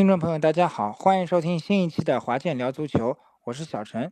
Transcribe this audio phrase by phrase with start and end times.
[0.00, 4.10] 听众朋友，大家好，欢迎收听新一期的华健聊足球，我是小陈。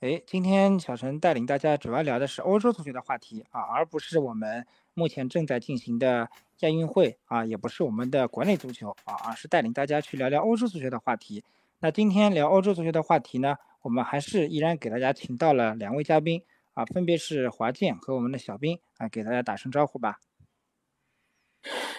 [0.00, 6.30] 哎，今天小陈带领大家主要聊的是欧洲足球的话题啊，而不是我们目前正在进行的
[6.60, 11.44] 亚运会啊，也不是我们的国内足球啊，而是带领大家去聊聊欧洲足球的话题。
[11.80, 20.18] 那今天聊欧洲足球的话题呢，我们还是依然给大家请到了两位嘉宾啊，分别是华健和我们的小兵啊，给大家打声招呼吧。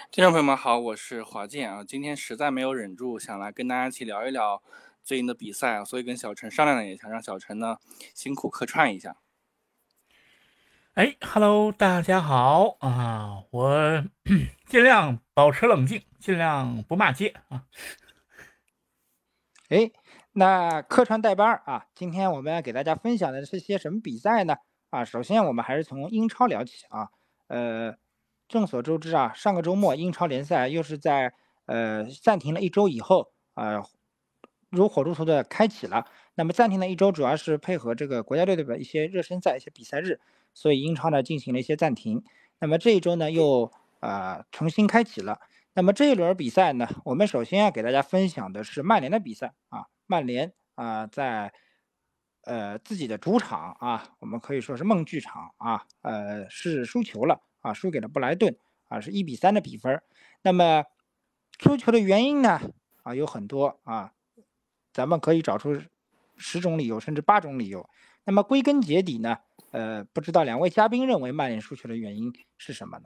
[0.10, 1.84] 听众朋友们好，我是华健啊。
[1.84, 4.64] 今天实在没有忍住，想来跟大家一起聊一聊
[5.04, 7.78] 最近的比赛啊，所以跟小陈商量了，一下让小陈呢
[8.16, 9.18] 辛苦客串一下。
[10.96, 14.04] 哎，Hello，大家好啊，我
[14.66, 17.66] 尽量保持冷静，尽量不骂街啊。
[19.70, 19.92] 哎，
[20.34, 24.56] 那客串代班啊，今天我们要给大家分享的是些什么比赛呢？
[24.90, 27.10] 啊，首先我们还是从英超聊起啊，
[27.46, 27.96] 呃。
[28.52, 31.34] 众所周知啊，上个周末英超联赛又是在
[31.66, 33.84] 呃暂停了一周以后啊，
[34.70, 36.06] 如火如荼的开启了。
[36.36, 40.20] 那么暂停了一周，主要是配合这个国家队的一些热身赛、一些比赛日，
[40.54, 42.24] 所以英超呢进行了一些暂停。
[42.60, 45.40] 那么这一周呢又啊重新开启了。
[45.74, 51.54] 那么这一轮比赛呢，我们首先要给大家分享的是曼联的比赛啊，曼联啊在
[52.44, 57.42] 呃自己的主场啊，我们可以说是梦剧场啊，呃是输球了。
[57.62, 58.58] 啊，输给了布莱顿，
[58.90, 60.02] 啊，是一比三的比分。
[60.42, 60.84] 那么，
[61.60, 62.60] 输球的原因呢？
[63.04, 64.14] 啊，有很多啊，
[64.94, 65.82] 咱们可以找出
[66.38, 67.90] 十种理由，甚至八种理由。
[68.24, 69.40] 那么归根结底呢？
[69.72, 73.06] 呃，不知道两位嘉宾认为曼联输球的原因是什么呢？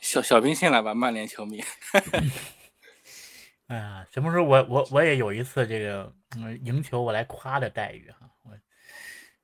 [0.00, 1.62] 小小兵先来吧，曼联球迷。
[3.68, 8.28] 哎呀，什么时候我我我也有一次这个嗯赢球我来夸的待遇哈？
[8.28, 8.31] 我。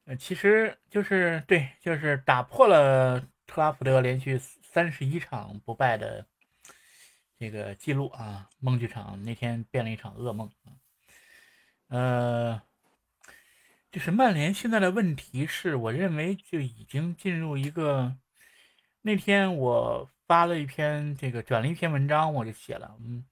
[0.08, 6.24] 呃，其实就是对，就是打破了特拉福德连续三十一场不败的
[7.38, 8.48] 这个记录啊！
[8.58, 10.72] 梦剧场那天变了一场噩梦啊。
[11.88, 12.62] 呃，
[13.92, 18.16] 就是曼联现在的问题是，我认为就已经进入一个。
[19.02, 23.26] 那天我发了一篇这个转了一篇文章，我就写了，嗯，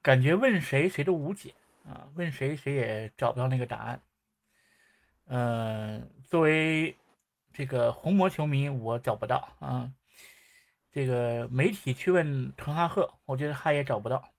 [0.00, 1.54] 感觉问谁谁都无解
[1.84, 4.00] 啊，问谁谁也找不到那个答案。
[5.28, 6.96] 嗯，作为
[7.52, 9.92] 这个红魔球迷，我找不到啊。
[10.90, 14.32] 这个媒体去问滕哈赫，我觉得他也找不到。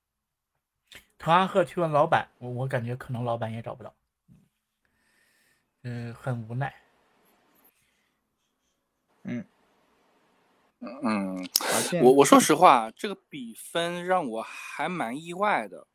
[1.18, 3.96] 滕哈赫去问老板，我我感觉可能老板也找不到。
[5.84, 6.74] 嗯，很无奈。
[9.24, 9.46] 嗯
[10.80, 11.50] 嗯，
[12.02, 15.88] 我我说实话，这个比分让我还蛮意外的。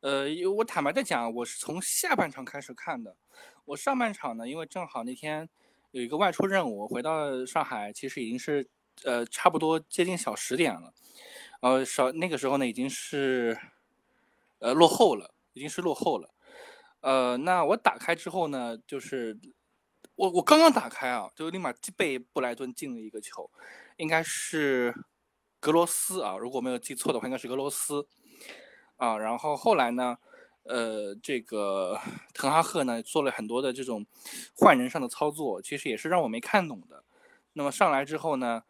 [0.00, 3.16] 呃，我坦白的讲，我是从下半场开始看的。
[3.66, 5.48] 我上半场呢，因为正好那天
[5.90, 8.68] 有一个外出任务，回到上海其实已经是
[9.04, 10.92] 呃差不多接近小十点了，
[11.60, 13.58] 呃少那个时候呢已经是
[14.58, 16.34] 呃落后了，已经是落后了，
[17.00, 19.38] 呃那我打开之后呢，就是
[20.14, 23.50] 我我刚刚打开啊，就立马被布莱顿进了一个球，
[23.96, 24.94] 应该是
[25.58, 28.06] 格罗斯啊，如果没有记错的话，应该是格罗斯
[28.96, 30.18] 啊，然后后来呢？
[30.64, 32.00] 呃，这个
[32.32, 34.04] 滕哈赫呢做了很多的这种
[34.54, 37.04] 换人上的操作，其实也是让我没看懂的。
[37.52, 38.62] 那么上来之后呢，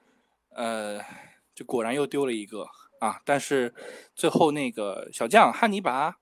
[0.51, 1.01] 呃，
[1.55, 2.67] 就果然又丢了一个
[2.99, 3.21] 啊。
[3.25, 3.73] 但是
[4.15, 6.17] 最后那个小将汉尼拔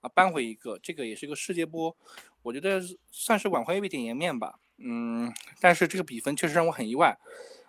[0.00, 1.94] 啊扳回一个，这个也是个世界波，
[2.42, 2.80] 我觉得
[3.10, 4.58] 算是挽回一点颜面吧。
[4.78, 7.18] 嗯，但是这个比分确实让我很意外。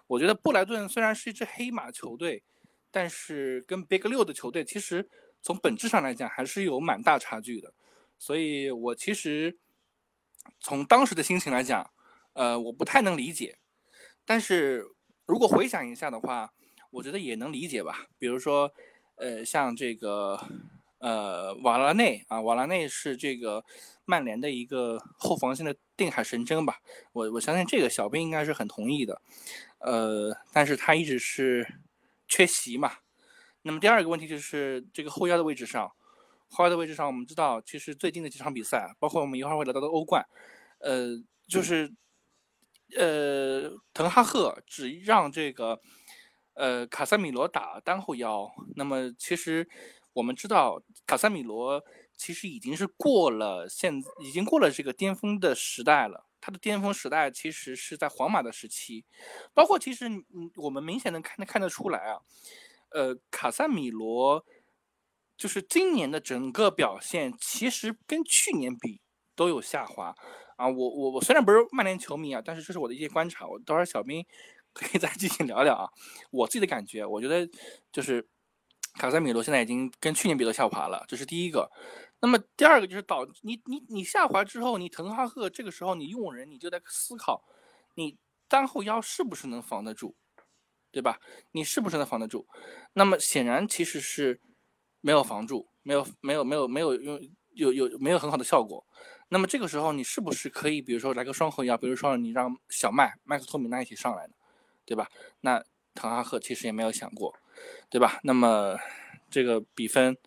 [0.07, 2.41] 我觉得布莱顿虽然是一支黑马球队，
[2.89, 5.09] 但是跟 Big 六的球队其实。
[5.41, 7.73] 从本质上来讲，还是有蛮大差距的，
[8.17, 9.57] 所以我其实
[10.59, 11.89] 从当时的心情来讲，
[12.33, 13.57] 呃，我不太能理解。
[14.25, 14.85] 但是
[15.25, 16.53] 如果回想一下的话，
[16.91, 18.07] 我觉得也能理解吧。
[18.17, 18.71] 比如说，
[19.15, 20.39] 呃，像这个，
[20.99, 23.63] 呃，瓦拉内啊，瓦拉内是这个
[24.05, 26.79] 曼联的一个后防线的定海神针吧。
[27.13, 29.21] 我我相信这个小兵应该是很同意的。
[29.79, 31.75] 呃，但是他一直是
[32.27, 32.97] 缺席嘛。
[33.61, 35.91] 那么第二个问题就是这个后腰的位置上，
[36.47, 40.25] 后腰的位置上，我们知道其实最近的几场比赛，包括我们一会儿会聊到的欧冠，
[40.79, 41.09] 呃，
[41.47, 41.93] 就是
[42.97, 45.79] 呃，滕哈赫只让这个
[46.53, 48.49] 呃卡塞米罗打单后腰。
[48.75, 49.67] 那么其实
[50.13, 51.83] 我们知道卡塞米罗
[52.15, 59.05] 其实已经是过了现已经过了这个巅峰的时代了，他的巅峰时代其实是在皇马的时期，
[59.53, 62.21] 包括其实嗯我们明显能看得看得出来啊。
[62.91, 64.45] 呃，卡塞米罗
[65.37, 69.01] 就是今年的整个表现，其实跟去年比
[69.35, 70.13] 都有下滑
[70.57, 70.67] 啊。
[70.67, 73.47] 我我我虽然不是曼联球迷啊，但是这是我的一些观察。
[73.47, 74.25] 我等会儿小兵
[74.73, 75.89] 可以再进行聊聊啊。
[76.31, 77.49] 我自己的感觉，我觉得
[77.91, 78.27] 就是
[78.95, 81.69] 卡塞米罗现在已经跟去年比都下滑了，这是第一个。
[82.21, 87.41] 那么第二个就是导你你你下滑之后，你滕哈赫这个时候你用人你就在思考，
[87.95, 88.17] 你
[88.49, 90.17] 单后腰是不是能防得住，
[90.91, 91.19] 对吧？
[91.51, 92.47] 你是不是能防得住？
[92.93, 94.39] 那么显然其实是
[95.01, 97.19] 没有防住，没有没有没有没有用
[97.53, 98.85] 有有没有很好的效果。
[99.29, 104.33] 那么这个时候你是不是可以比如说来个双后腰，比如说你让小麦麦克托米奈一起上来呢，
[104.85, 105.09] 对吧？
[105.41, 105.63] 那
[105.93, 107.35] 滕哈赫其实也没有想过，
[107.89, 108.19] 对吧？
[108.23, 108.77] 那么
[109.29, 110.17] 这个比分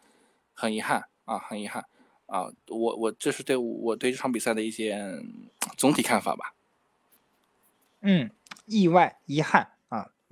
[0.52, 1.08] 很遗憾。
[1.24, 1.86] 啊，很遗憾，
[2.26, 5.22] 啊，我我这是对我对这场比赛的一些
[5.78, 6.52] 总体看法吧。
[8.00, 8.28] 嗯，
[8.66, 9.71] 意外、遗憾，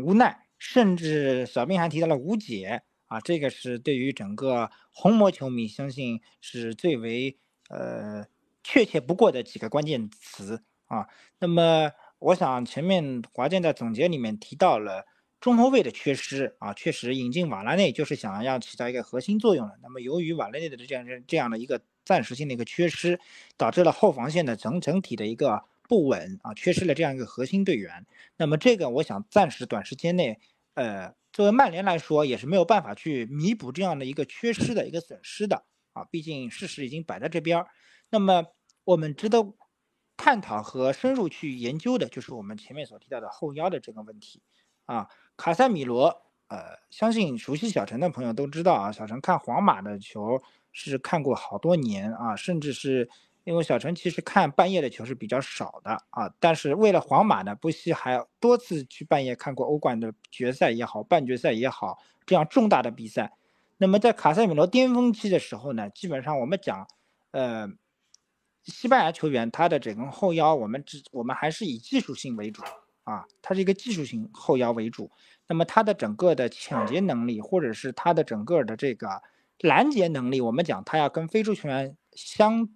[0.03, 7.37] 无奈，甚至小兵还提到了无解啊，这个是对于整个红魔球迷，相信是最为
[7.69, 8.27] 呃
[8.63, 11.07] 确切不过的几个关键词啊。
[11.39, 15.07] 那么，我想前面华健在总结里面提到了。
[15.41, 19.79] 中后卫的缺失啊，确实引进瓦拉内就是想要起到一个核心作用的。
[19.83, 23.19] 那么由于瓦拉内的这样这样的一个暂时性的一个缺失，
[23.57, 28.07] 导致了后防线的整整体的一个不稳啊，缺失了这样一个核心队员。
[28.37, 30.39] 那么这个我想暂时短时间内，
[30.75, 37.67] 呃，作为曼联来说也是没有办法去弥补这样的一个缺失的一个损失的啊，毕竟事实已经摆在这边儿。
[38.09, 38.47] 那么
[38.85, 39.53] 我们值得
[40.17, 44.41] 探讨和深入去研究的就是我们前面所提到的后腰的这个问题
[44.87, 45.09] 啊。
[45.37, 50.41] 卡塞米罗，呃，相信熟悉小陈的朋友都知道啊，小陈看皇马的球
[50.71, 53.09] 是看过好多年啊，甚至是
[53.45, 63.33] 因为小陈其实看半夜的球是比较少的啊，但是为了皇马呢，不惜还多次去半夜看过欧冠的决赛也好，半决赛也好，这样重大的比赛。
[63.79, 66.87] 那么在卡塞米罗巅峰期的时候呢，基本上我们讲，
[67.31, 67.69] 呃，
[68.65, 72.63] 西班牙球员他的整个后腰，我们只我们还是以技术性为主。
[73.05, 75.11] 啊，它是一个技术型后腰为主，
[75.49, 79.23] 那么他的整个的抢劫能力，或者是他的整个的这个
[79.59, 82.69] 拦截能力，我们讲他要跟非洲球员相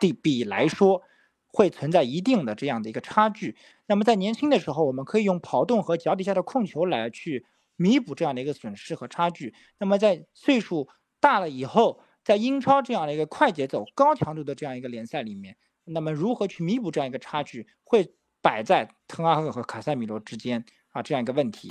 [0.00, 1.02] 对比来说，
[1.46, 3.56] 会存在一定的这样的一个差距。
[3.86, 9.54] 那么在年轻的时候，我们可以用跑动和脚底下的控球来去弥补这样的一个损失和差距。
[9.78, 10.88] 那么在岁数
[11.20, 18.12] 大了以后，在英超这样的一个快节奏、高强度的这样一个联赛里面，那么如何去弥补这样一个差距，会？
[18.42, 21.70] 摆在滕哈赫和卡塞米罗之间啊，这样一个问题。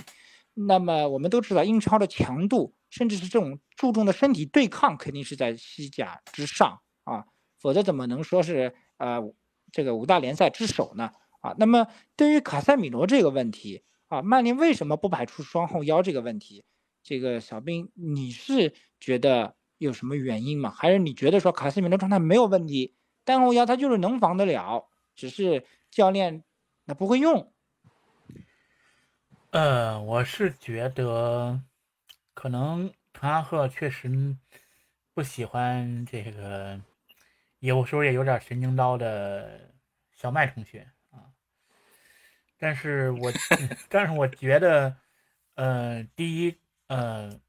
[0.53, 7.25] 那么我们都知道，英超的强度，甚至是这种注重的身体对抗，肯定是在西甲之上啊，
[7.59, 9.21] 否则怎么能说是呃
[9.71, 11.11] 这个五大联赛之首呢？
[11.41, 16.65] 啊，那么对于卡塞米罗这个问题啊，曼联为什么不排除双后腰这个问题？
[17.03, 20.69] 这个小兵，你是觉得有什么原因吗？
[20.69, 26.43] 还是你觉得说卡塞米罗状态没有问题，单后腰他就是能防得了，只是教练？
[26.85, 27.53] 他不会用，
[29.51, 31.61] 呃，我是觉得
[32.33, 34.35] 可能滕哈赫确实
[35.13, 36.81] 不喜欢这个，
[37.59, 39.71] 有时候也有点神经刀的
[40.13, 41.31] 小麦同学啊。
[42.57, 43.31] 但是我，
[43.89, 44.97] 但是我觉得，
[45.55, 46.57] 呃，第一，
[46.87, 47.39] 呃，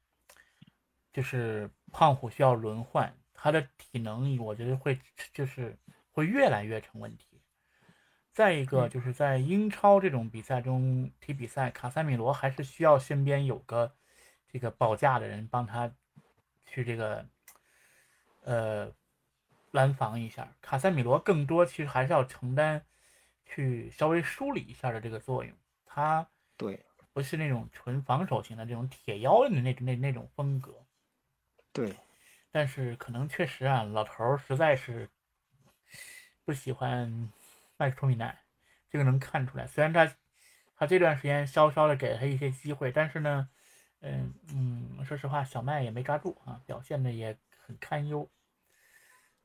[1.11, 4.99] 就是胖虎需要轮换，他的体能我觉得会
[5.33, 5.77] 就是
[6.11, 7.41] 会越来越成问题。
[8.33, 13.93] 再一个就是在英超这种比赛中踢比赛，卡塞米罗还是需要身边有个
[14.47, 15.93] 这个保驾的人帮他
[16.65, 17.27] 去这个
[18.43, 18.89] 呃
[19.71, 20.53] 拦防一下。
[20.61, 22.85] 卡塞米罗更多其实还是要承担
[23.45, 25.53] 去稍微梳理一下的这个作用。
[25.85, 26.25] 他
[26.55, 30.85] 对不是那种纯防守型的这种铁腰的那那那种风格。
[31.73, 31.95] 对，
[32.51, 35.09] 但是可能确实啊，老头儿实在是
[36.45, 37.31] 不喜欢。
[37.77, 38.43] 麦克托米奈，
[38.91, 39.65] 这个能看出来。
[39.65, 40.15] 虽然他
[40.75, 43.49] 他这段时间稍稍的给了他一些机会，但是呢，
[44.01, 48.29] 嗯嗯，说实话，小麦也没抓住啊，表现的也很堪忧。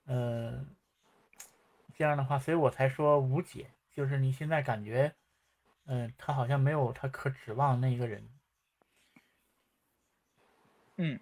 [0.07, 0.65] 呃，
[1.95, 3.71] 这样的话，所以我才说无解。
[3.93, 5.15] 就是你现在感觉，
[5.87, 8.29] 嗯，他好像没有他可指望那一个人。
[10.97, 11.21] 嗯。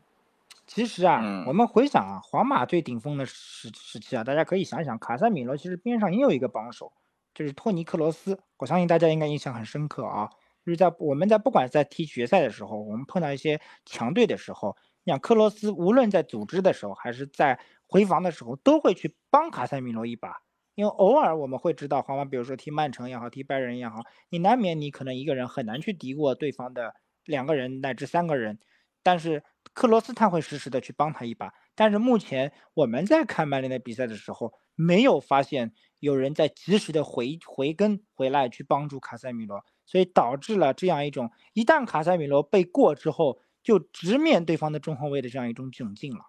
[0.67, 6.91] 其实啊，我们回想啊，皇马最顶峰的时时期啊，大家可以想想，卡塞米罗其实边上也有一个帮手。
[7.35, 10.31] 就是托尼克罗斯，我相信大家应该印象很深刻啊。
[10.65, 14.75] 就是在我们在不管在踢决赛的时候，我们碰到一些强队的时候，
[15.05, 17.59] 像克罗斯，无论在组织的时候还是在
[17.89, 20.43] 回防的时候，都会去帮卡塞米罗一把。
[20.75, 26.95] 因为偶尔我们会知道，皇马比如说踢曼城也好，踢拜仁也好，你难免你可能一个人很难去敌过对方的
[27.25, 28.59] 两个人乃至三个人，
[29.03, 31.53] 但是克罗斯他会实时的去帮他一把。
[31.75, 35.73] 但是目前我们在看曼联的比赛的时候，没有发现。
[36.01, 46.27] 有人在及时的回回跟回来去帮助卡塞米罗，所以导致了这样一种：一旦卡塞米罗被过之后，就直面对方的中后卫的这样一种窘境了。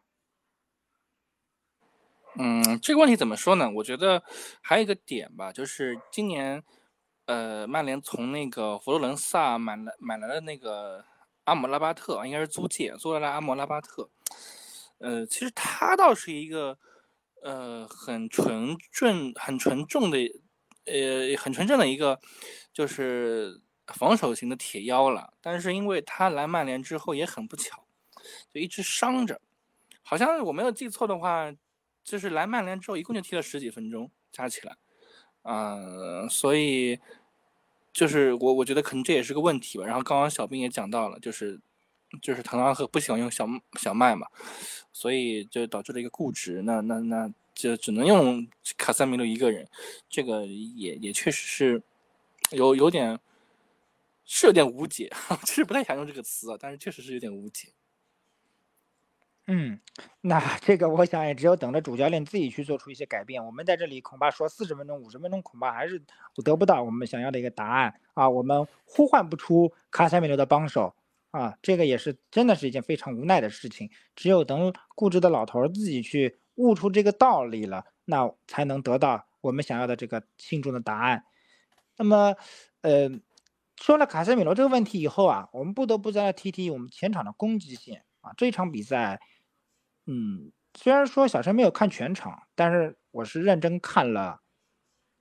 [2.38, 3.70] 嗯，这个问题怎么说呢？
[3.76, 4.24] 我觉得
[4.62, 6.64] 还有一个点吧，就是今年，
[7.28, 11.06] 呃，曼联从那个佛罗伦萨买了买来了那个
[11.46, 14.10] 阿姆拉巴特，应该是租借租来了阿姆拉巴特。
[14.98, 16.78] 呃，其实他倒是一个
[17.42, 20.18] 呃很纯正、很纯正的，
[20.86, 22.20] 呃很纯正的一个
[22.74, 25.34] 就是防守型的铁腰了。
[25.42, 27.86] 但是因为他来曼联之后也很不巧，
[28.54, 29.40] 就一直伤着，
[30.02, 31.54] 好像我没有记错的话。
[32.04, 34.78] 就是来曼联之后，一共就踢了十几分钟，加起来，
[35.42, 37.00] 嗯，所以
[37.92, 39.86] 就是我我觉得可能这也是个问题吧。
[39.88, 41.60] 然后刚刚小兵也讲到了，就是
[42.22, 43.48] 就是滕哈赫不喜欢用小
[43.80, 44.28] 小麦嘛，
[44.94, 46.62] 所以就导致了一个固执。
[46.62, 49.68] 那那那就只能用卡塞米罗一个人，
[50.08, 51.82] 这个也也确实是
[52.52, 53.20] 有有点
[54.26, 55.12] 是有点无解，
[55.44, 57.70] 其 实不太想用这个词，但是确实是有点无解。
[59.48, 59.80] 嗯，
[60.22, 63.46] 那 这个我想也只有等着主教练自己去做出一些改变。
[63.46, 66.04] 我们在这里恐怕说四十分钟、五十分钟，恐怕还是
[66.44, 68.28] 得不到我们想要的一个答案啊。
[68.28, 70.96] 我们呼唤不出卡塞米罗的帮手
[71.30, 73.92] 啊，这个也是真的是一件非常无奈的事情。
[74.16, 81.24] 只有等固执的老头自己去悟出这个道理了，那才能得到我们想要的这个心中的答案。
[81.98, 82.36] 那么，
[82.82, 83.10] 呃，
[83.78, 89.22] 说了卡塞米罗这个问题以后啊，我们不得不再提提我们前场的攻击线啊，这场比赛。
[90.08, 94.42] 嗯，虽然说小陈没有看全场，但是我是认真看了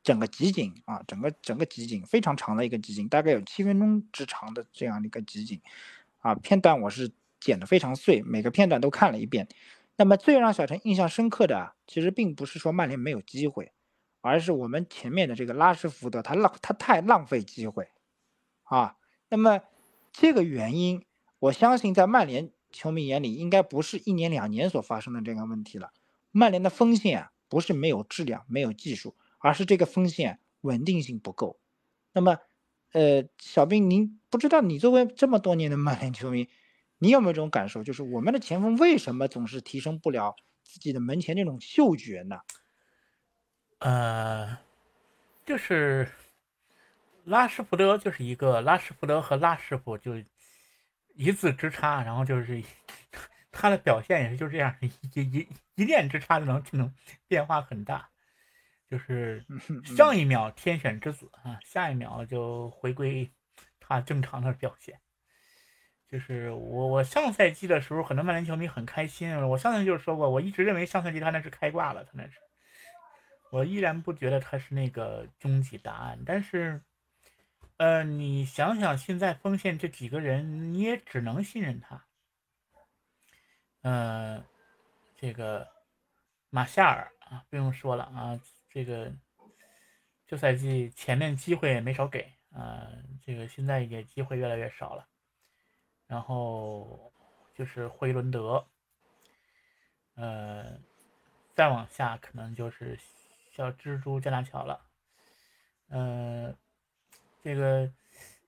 [0.02, 5.60] 整个集锦啊，整个整个集锦非常长的一个集锦，大概有七分钟之长的这样的一个集锦
[6.18, 9.48] 啊，片段我是剪得非常碎，每个片段都看了一遍。
[9.96, 13.72] 那么最让小陈印象深刻的，其实并不是说曼联没有机会，
[14.20, 17.88] 而是我们前面的这个拉什福德他浪他太浪费机会
[18.64, 18.96] 啊。
[19.28, 19.60] 那么
[20.12, 21.04] 这个原因，
[21.38, 22.50] 我相信在曼联。
[22.76, 25.92] 球迷眼里应该不是一年两年所发生的这个问题了。
[26.32, 31.60] 曼联的锋线啊，不是没有质量、没有技术，而是这个锋线稳定性不够。
[32.12, 32.40] 那么，
[32.90, 36.48] 呃，小兵，您不知道你作为这么多年的曼联球迷，
[36.98, 37.84] 你有没有这种感受？
[37.84, 42.40] 就是我们的前锋为什么总是提升不了自己的门前那种嗅觉呢？
[43.78, 44.58] 呃，
[45.46, 46.10] 就是
[47.24, 50.22] 拉什福德就是一个拉什福德和拉师傅就。
[51.16, 52.60] 一字之差，然后就是
[53.52, 56.92] 他的表现也是就这样，一一一念之差就能就能
[57.28, 58.10] 变化很大，
[58.90, 59.46] 就是
[59.96, 63.30] 上一秒天选之子啊，下一秒就回归
[63.78, 64.98] 他正常的表现。
[66.10, 72.40] 就是我我上赛季的时候，很多曼联球迷很开心，我上赛季就说过，我一直认为上赛季他那是开挂了，他那是，
[73.52, 76.82] 我依然不觉得他是那个终极答案，但是。
[77.76, 82.06] 呃，你想想，现在锋线这几个人，你也只能信任他。
[83.82, 84.44] 呃，
[85.16, 85.68] 这个
[86.50, 88.40] 马夏尔啊，不用说了啊，
[88.70, 89.12] 这个
[90.24, 92.88] 这赛季前面机会也没少给啊，
[93.20, 95.08] 这个现在也机会越来越少了。
[96.06, 97.12] 然后
[97.56, 98.68] 就是惠伦德，
[100.14, 100.78] 呃，
[101.56, 102.96] 再往下可能就是
[103.50, 104.86] 小蜘蛛加纳乔了，
[105.88, 106.56] 呃。
[107.44, 107.92] 这个，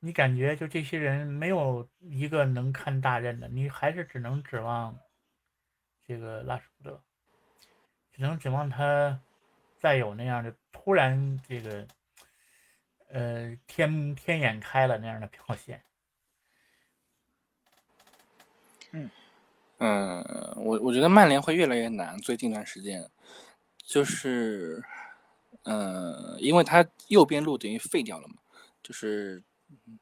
[0.01, 4.99] 你感觉就这些人没有一个能看大任的，你还是只能指望
[6.07, 7.03] 这个拉什福德，
[8.11, 9.21] 只能指望他
[9.79, 11.87] 再有那样的突然这个，
[13.09, 15.83] 呃，天天眼开了那样的表现。
[18.93, 19.11] 嗯
[19.77, 20.25] 嗯，
[20.57, 23.11] 我我觉得曼联会越来越难，最近一段时间，
[23.77, 24.83] 就是，
[25.65, 28.37] 嗯，因为他右边路等于废掉了嘛。
[28.87, 29.43] 就是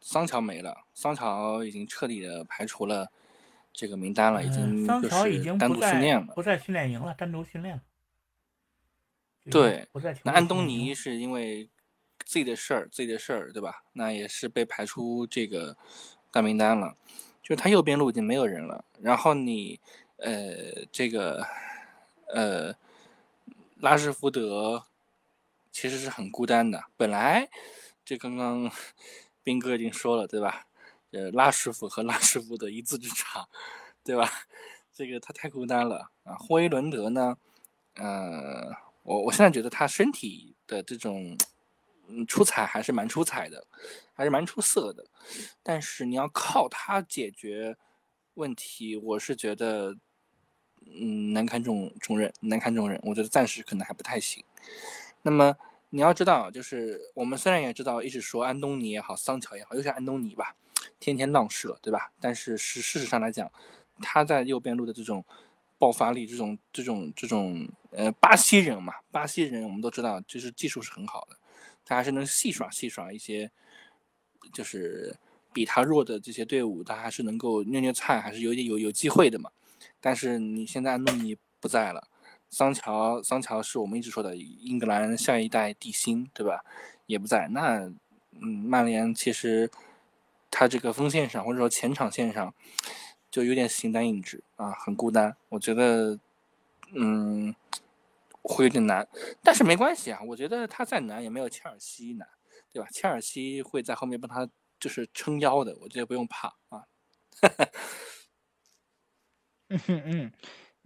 [0.02, 3.10] 桑乔没了，桑乔已经彻底的排除了
[3.72, 7.82] 这个名单了，已经桑乔已经单独训练了，不在训练营了，单独训练了。
[9.50, 10.14] 对，不在。
[10.22, 11.70] 那安东尼是因为
[12.26, 13.84] 自己的事儿，自己的事儿，对吧？
[13.94, 15.74] 那也是被排出这个
[16.30, 16.94] 大名单了，
[17.42, 18.84] 就是他右边路已经没有人了。
[19.00, 19.80] 然后你
[20.18, 21.42] 呃，这个
[22.26, 22.74] 呃，
[23.78, 24.84] 拉什福德
[25.72, 27.48] 其实是很孤单的，本来。
[28.04, 28.70] 这刚刚
[29.42, 30.66] 斌哥已经说了，对吧？
[31.12, 33.48] 呃，拉师傅和拉师傅的一字之差，
[34.02, 34.30] 对吧？
[34.92, 36.34] 这个他太孤单了啊。
[36.34, 37.38] 霍伊伦德呢？
[37.94, 41.36] 呃，我我现在觉得他身体的这种
[42.08, 43.66] 嗯出彩还是蛮出彩的，
[44.12, 45.06] 还是蛮出色的。
[45.62, 47.76] 但是你要靠他解决
[48.34, 49.96] 问题，我是觉得
[50.84, 53.00] 嗯难堪重重任，难堪重任。
[53.04, 54.44] 我觉得暂时可能还不太行。
[55.22, 55.56] 那么。
[55.94, 60.56] 你要知道，就是我们虽然也知道，一直说安东尼也好，桑乔也好，尤其安东尼吧，
[60.98, 62.10] 天天闹事了，对吧？
[62.20, 63.48] 但是事事实上来讲，
[64.02, 65.24] 他在右边路的这种
[65.78, 71.36] 爆发力，这种这种这种呃巴西人嘛，巴西人我们都知道，就是技术是很好的，
[71.84, 73.48] 他还是能戏耍戏耍一些，
[74.52, 75.16] 就是
[75.52, 79.48] 比他弱的这些队伍，他还是能够虐虐菜，还是有点有有机会的嘛。
[80.00, 82.08] 但是你现在安东尼不在了。
[82.54, 86.64] 桑乔，桑乔是我们一直说的英格兰下一代地心，对吧？
[87.06, 87.48] 也不在。
[87.48, 87.80] 那，
[88.40, 89.68] 嗯，曼联其实
[90.52, 92.54] 他这个锋线上或者说前场线上
[93.28, 95.36] 就有点形单影只啊，很孤单。
[95.48, 96.16] 我觉得，
[96.92, 97.52] 嗯，
[98.42, 99.08] 会有点难。
[99.42, 102.28] 但是没关系啊，我觉得他再难也没有切尔西难，
[102.72, 102.88] 对吧？
[102.92, 106.84] 切尔西会在后面帮他就是撑腰的，我觉得不用怕啊。
[109.70, 110.32] 嗯哼嗯。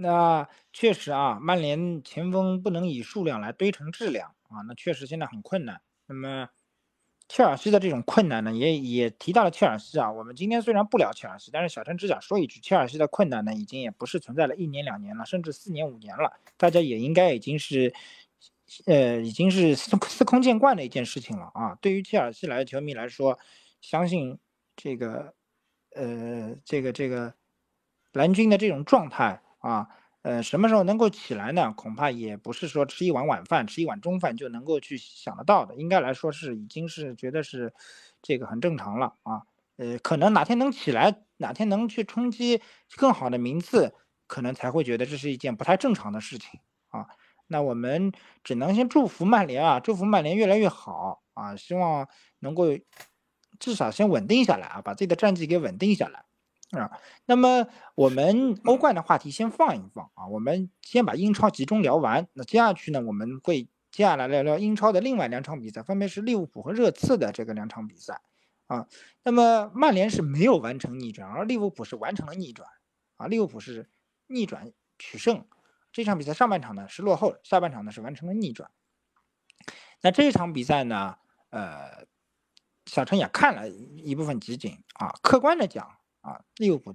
[0.01, 5.81] 那确实啊，曼联前锋不能以数量来堆成质量啊，那确实现在很困难。
[6.07, 6.49] 那么
[7.29, 10.13] 切尔西的这种困难呢，也也提到了切尔西啊。
[10.13, 16.33] 我们今天虽然不聊切尔西，但是小陈只想说一句，切尔西的困难呢，已经也不是存在了一年两年了，甚至四年五年了。
[16.57, 17.93] 大家也应该已经是，
[18.87, 21.75] 呃，已经是司司空见惯的一件事情了啊。
[21.81, 23.37] 对于切尔西来的球迷来说，
[23.81, 24.39] 相信
[24.77, 25.35] 这个，
[25.97, 27.35] 呃，这个这个
[28.13, 29.43] 蓝军的这种状态。
[29.69, 29.89] 啊，
[30.23, 31.73] 呃，什么时候能够起来呢？
[31.77, 35.77] 恐怕也不是说吃一碗晚饭、吃一碗中饭就能够去想得到的。
[35.77, 37.75] 应该来说是已经是觉得是
[38.23, 39.43] 这个很正常了啊。
[39.77, 42.63] 呃，可能哪天能起来，哪天能去冲击
[42.97, 43.93] 更好的名次，
[44.27, 47.07] 可能才会觉得这是一件不太正常的事情啊。
[47.47, 52.09] 那我们只能先祝福曼联啊，祝福曼联越来越好啊，希望
[52.41, 52.65] 能够
[53.59, 56.25] 至少先稳定下来啊，把自己的战绩给稳定下来。
[56.71, 62.29] 啊，那么我们欧冠的话题先放一放啊，我们先把英超集中聊完。
[62.35, 68.21] 那接下去呢，我们会接下来聊聊英超的另外两场比赛，分别是利物浦和热刺的这个两场比赛
[68.67, 68.87] 啊。
[69.23, 72.69] 那么曼联是没有完成逆转，而利物浦是完成了逆转
[73.17, 73.27] 啊。
[73.27, 73.89] 利物浦是
[74.27, 75.47] 逆转取胜，
[75.91, 78.71] 这场比赛上半场呢是落后，下半场呢是完成了逆转。
[80.03, 81.17] 那这场比赛呢，
[81.49, 82.05] 呃，
[82.85, 85.98] 小陈也看了一部分集锦啊，客观的讲。
[86.29, 86.95] 啊，利物浦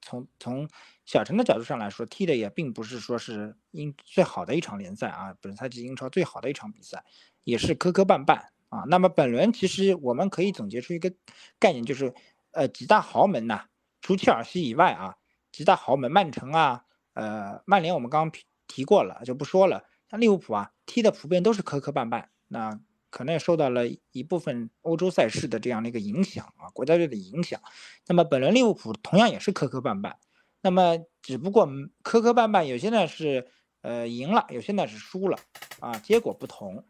[0.00, 0.68] 从从
[1.04, 7.04] 小陈的角度上来说，踢的也并不是说是英最好的一场联赛啊，本赛季英超最好的一场比赛，
[7.44, 8.36] 也是磕磕绊绊
[8.70, 8.84] 啊。
[8.88, 11.12] 那么本轮其实我们可以总结出一个
[11.58, 12.14] 概念，就是
[12.52, 13.66] 呃几大豪门呐，
[14.00, 15.16] 除切尔西以外啊，
[15.52, 22.80] 几大豪门，曼城啊，呃曼联我们刚刚提过了就不说了，像利物浦啊，踢的普遍都是磕磕绊绊，那。
[23.10, 27.60] 可能也受到了一部分欧洲赛事的这样的一个影响啊，国家队的影响。
[28.06, 30.14] 那么本轮利物浦同样也是磕磕绊绊，
[30.62, 31.68] 那么只不过
[32.02, 33.48] 磕磕绊绊，有些呢是
[33.82, 35.38] 呃赢了，有些呢是输了
[35.80, 36.84] 啊，结果不同。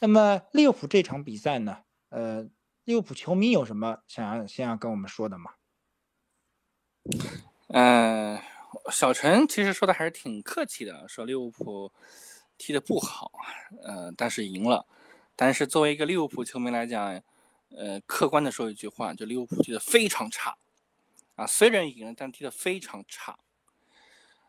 [0.00, 1.78] 那么利物浦这场比赛呢，
[2.10, 2.48] 呃，
[2.84, 5.52] 利物浦球迷有什么想要先要跟我们说的吗？
[7.68, 8.38] 嗯，
[8.90, 11.92] 小陈其实说的还是挺客气的，说利物浦
[12.58, 13.30] 踢的不好，
[13.84, 14.84] 呃，但是赢了。
[15.36, 17.20] 但是作为一个利物浦球迷来讲，
[17.76, 20.56] 呃，客观的说一句话，就利物浦踢得非常差，
[21.34, 23.36] 啊，虽然赢了，但踢得非常差。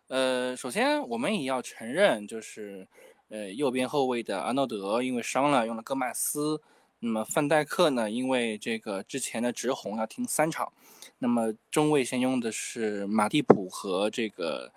[0.10, 2.88] 呃，首先我们也要承认，就是
[3.30, 6.62] 呃，右边后卫的阿诺德因为伤了，用了戈麦斯。
[7.00, 10.72] 那么范戴克呢，因为这个之前的直红要停三场。
[11.18, 14.72] 那么中卫先用的是马蒂普和这个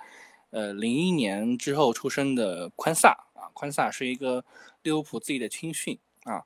[0.51, 4.43] 呃，零一年之后出生的宽萨啊，宽萨是一个。
[4.89, 6.43] 利物浦自己的青训啊，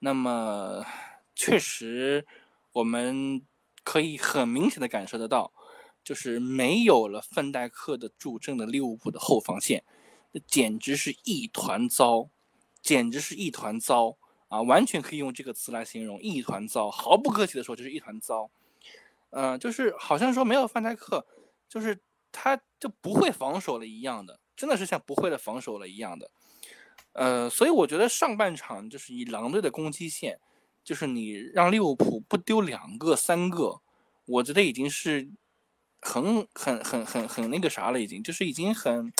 [0.00, 0.84] 那么
[1.34, 2.26] 确实
[2.72, 3.40] 我们
[3.82, 5.50] 可以很明显的感受得到，
[6.04, 9.82] 就是没有了范戴克的助阵的利物浦的后防线，
[10.32, 12.28] 那简直是一团糟，
[12.82, 14.60] 简直是一团糟啊！
[14.60, 16.90] 完全可以用这个词来形容，一团糟。
[16.90, 18.50] 毫不客气的说，就是一团糟。
[19.30, 21.26] 嗯，就是好像说没有范戴克，
[21.66, 21.98] 就是
[22.30, 26.30] 他就不会防守了一样的，真的是像不会的防守了一样的。
[27.12, 30.38] 呃，所以我觉得上半场就是以狼队的攻击线，
[30.84, 33.80] 就是你让利物浦不丢两个、三个，
[34.26, 35.28] 我觉得已经是
[36.00, 39.12] 很、很、很、很、很那个啥了，已经就是已经很、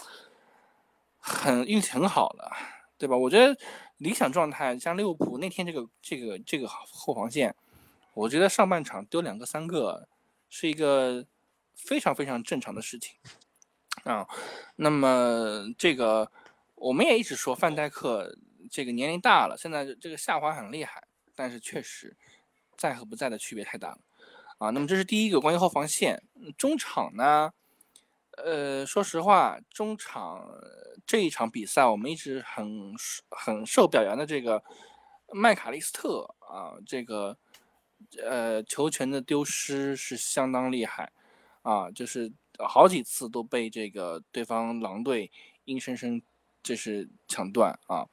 [1.18, 2.52] 很运气很好了，
[2.96, 3.16] 对吧？
[3.16, 3.58] 我觉得
[3.96, 7.56] 理想状态像利物浦那天这个、这个、这个后防线，
[8.14, 10.08] 我觉得上半场丢两个、三个
[10.48, 11.26] 是一个
[11.74, 13.16] 非常非常正常的事情
[14.04, 14.28] 啊。
[14.76, 16.30] 那么这个。
[16.80, 18.36] 我们也一直说范戴克
[18.70, 21.02] 这个年龄大了，现在这个下滑很厉害，
[21.34, 22.16] 但是确实
[22.76, 23.98] 在和不在的区别太大了
[24.58, 24.70] 啊。
[24.70, 26.22] 那么这是第一个关于后防线，
[26.56, 27.52] 中场呢，
[28.36, 30.48] 呃，说实话，中场
[31.06, 32.94] 这一场比赛我们一直很
[33.30, 34.62] 很受表扬的这个
[35.32, 37.36] 麦卡利斯特啊，这个
[38.22, 41.10] 呃，球权的丢失是相当厉害，
[41.62, 45.30] 啊，就是好几次都被这个对方狼队
[45.64, 46.20] 硬生生
[46.68, 48.04] 这是抢断啊，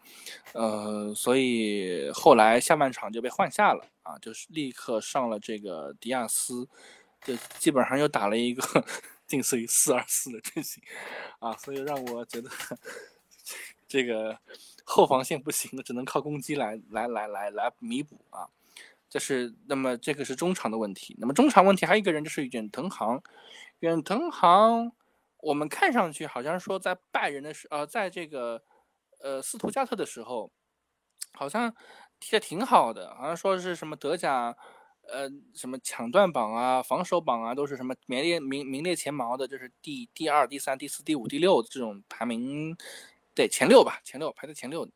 [0.54, 6.66] 呃，所以后来下半场就被换下了啊，就是立刻上了这个迪亚斯，
[7.22, 8.64] 就基本上又打了一个
[9.28, 10.82] 近似于四二四的阵型
[11.40, 12.50] 啊，所以让我觉得
[13.90, 14.40] 这个
[14.86, 18.48] 后防线不行了，只能靠攻击来来来来来弥补啊。
[19.10, 23.22] 这是那么这个是中场的问题，那么中场问题还有一个人就是远藤航，
[23.80, 24.94] 远藤航，
[25.46, 28.62] 我们看上去好像说在拜仁的时呃，在这个
[29.20, 30.52] 呃斯图加特的时候，
[31.34, 31.72] 好像
[32.20, 34.56] 踢的挺好的，好像说是什么德甲
[35.08, 42.76] 呃什么抢断榜啊、防守榜啊，都是什么名列名名列前茅的，就是第第二、第三、第四、第五、第六这种排名，
[43.36, 44.90] 对前六吧，前六排在前六，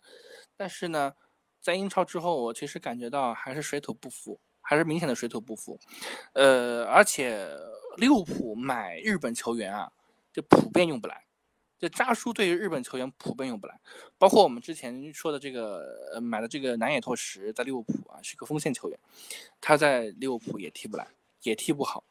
[0.57, 1.13] 但是呢。
[1.62, 5.77] 在英超之后，我其实感觉到还是水土不服，还是明显的水土不服。
[6.31, 7.45] 呃，而且
[7.97, 9.91] 利物浦买日本球员啊，
[10.39, 11.25] 就普遍用不来。
[11.78, 13.80] 这扎叔对于日本球员普遍用不来，
[14.17, 18.99] 包括我们之前说的这个呃买的这个南野拓实在利物浦啊是个锋线球员，
[19.62, 21.08] 他在利物浦也踢不来，
[21.43, 22.04] 也踢不好。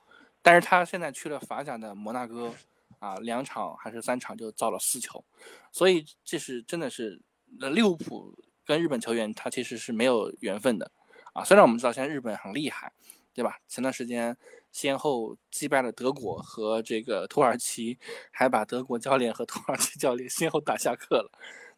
[0.42, 2.54] 但是他现在去了法甲的摩纳哥
[2.98, 5.22] 啊，两场还是三场就造了四球，
[5.70, 7.20] 所以这是真的是
[7.58, 8.34] 那利物浦。
[8.64, 10.90] 跟日本球员他其实是没有缘分的，
[11.32, 12.92] 啊，虽然我们知道现在日本很厉害，
[13.38, 13.56] 对吧？
[13.68, 14.36] 前段时间
[14.72, 17.96] 先后击败了德国和这个土耳其，
[18.32, 21.30] 还把德国教练和 土耳其教练先后打下课了。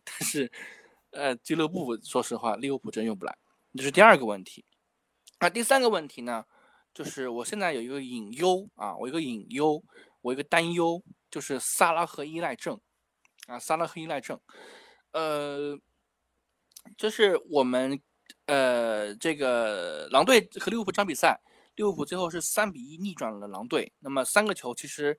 [0.03, 0.51] 但是，
[1.11, 3.37] 呃，俱乐部说实话，利物浦真用不来，
[3.75, 4.64] 这是第二个问题。
[5.38, 6.46] 那第三个问题呢，
[6.94, 9.85] 就是我现在有一个隐忧啊，我一个隐忧，
[10.23, 12.81] 我一个担忧，就是萨拉赫依赖症
[13.49, 14.40] 啊，萨拉赫依赖症，
[15.12, 15.79] 呃。
[16.96, 18.01] 就是我们，
[18.46, 21.38] 呃，这个狼队和利物浦这场比赛，
[21.81, 23.90] 利物浦最后是三比一逆转了狼队。
[24.01, 25.19] 那么三个球其实，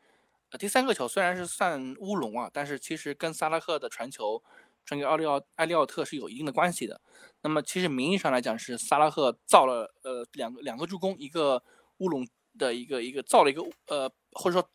[0.51, 4.43] 呃，第三个球虽然是算乌龙啊，但是其实跟萨拉赫的传球
[4.85, 7.01] 传给奥利奥埃利奥特是有一定的关系的。
[7.41, 11.63] 那么其实名义上来讲是萨拉赫造了呃两个两个助攻，一个
[11.97, 12.27] 乌龙
[12.59, 14.69] 的一个一个造了一个呃或者说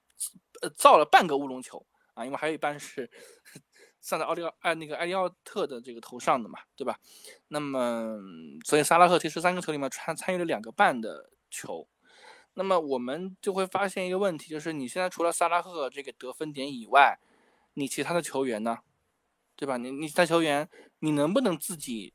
[0.62, 3.08] 呃造了半个乌龙球啊，因为还有一半是。
[4.02, 6.96] 上在奥利奥艾那个埃利奥特的这个头上的嘛，对吧？
[7.48, 8.16] 那么
[8.64, 11.88] 所以萨拉赫其实三个球里面参参与了两个半的球。
[12.58, 17.18] 那么我们就会发现一个问题，就是你现在除了萨拉赫这个得分点以外，
[17.74, 18.78] 你其他的球员呢，
[19.54, 19.76] 对吧？
[19.76, 20.68] 你你其他球员
[21.00, 22.14] 你能不能自己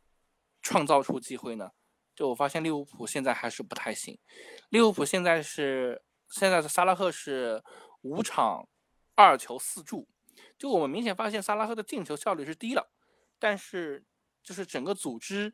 [0.62, 1.72] 创造出机会呢？
[2.16, 4.18] 就我发现利物浦现在还是不太行。
[4.70, 7.64] 利物浦现在是现在的萨拉赫是
[8.02, 8.68] 五场
[9.16, 10.08] 二球四助。
[10.58, 12.92] 就我们明显发现，萨拉赫的进球效率是低了，
[13.40, 14.04] 但是
[14.44, 15.54] 就是整个组织、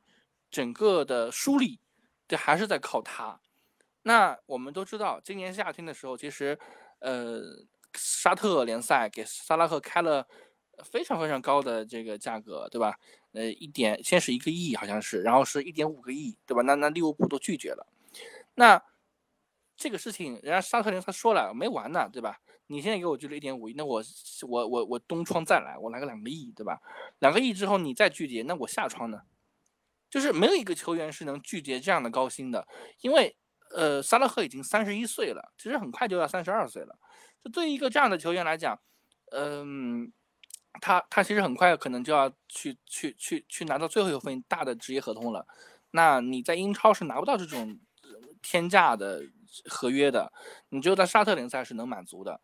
[0.49, 1.79] 整个的梳理，
[2.27, 3.39] 这还是在靠他。
[4.07, 6.57] 那我们都知道，今年夏天的时候，其实
[6.99, 7.41] 呃，
[7.93, 10.25] 沙特联赛给萨拉赫开了
[10.81, 12.97] 非常非常高的这个价格，对吧？
[13.33, 16.61] 呃，一点先是一个亿，好像是，然后是一点五个亿，对吧？
[16.61, 17.85] 那那利物浦都拒绝了。
[18.55, 18.81] 那
[19.75, 22.39] 这个事情，人家沙特联赛说了没完呢，对吧？
[22.67, 24.01] 你现在给我拒了一点五亿，那我
[24.47, 26.79] 我我我东窗再来，我来个两个亿，对吧？
[27.19, 29.23] 两个亿之后你再拒绝，那我下窗呢？
[30.09, 32.65] 就是没有一个球员是能拒绝这样的高薪的，
[33.01, 33.35] 因为
[33.77, 36.97] 呃，萨拉赫已经三十一岁了，其实很快就要三十二岁了。
[37.43, 38.79] 就对于一个这样的球员来讲，
[39.31, 40.11] 嗯，
[40.81, 45.45] 他他其实很快可能就要去去去去拿到最后一份大的职业合同了。
[45.91, 47.79] 那你在英超是拿不到这种
[48.41, 49.21] 天价的
[49.69, 50.33] 合约的，
[50.69, 52.41] 你只有在沙特联赛是能满足的。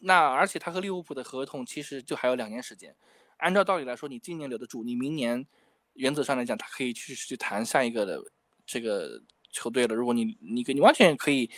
[0.00, 2.96] 那而且他和利物浦的合同其实就还有两年时间，
[3.36, 5.46] 按照道理来说，你今年留得住，你明年
[5.92, 8.20] 原则上来讲，他可以去去谈下一个的
[8.66, 9.22] 这个
[9.56, 9.94] 球队了。
[9.94, 11.50] 如果你你你完全可以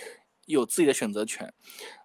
[0.47, 1.53] 有自己的选择权，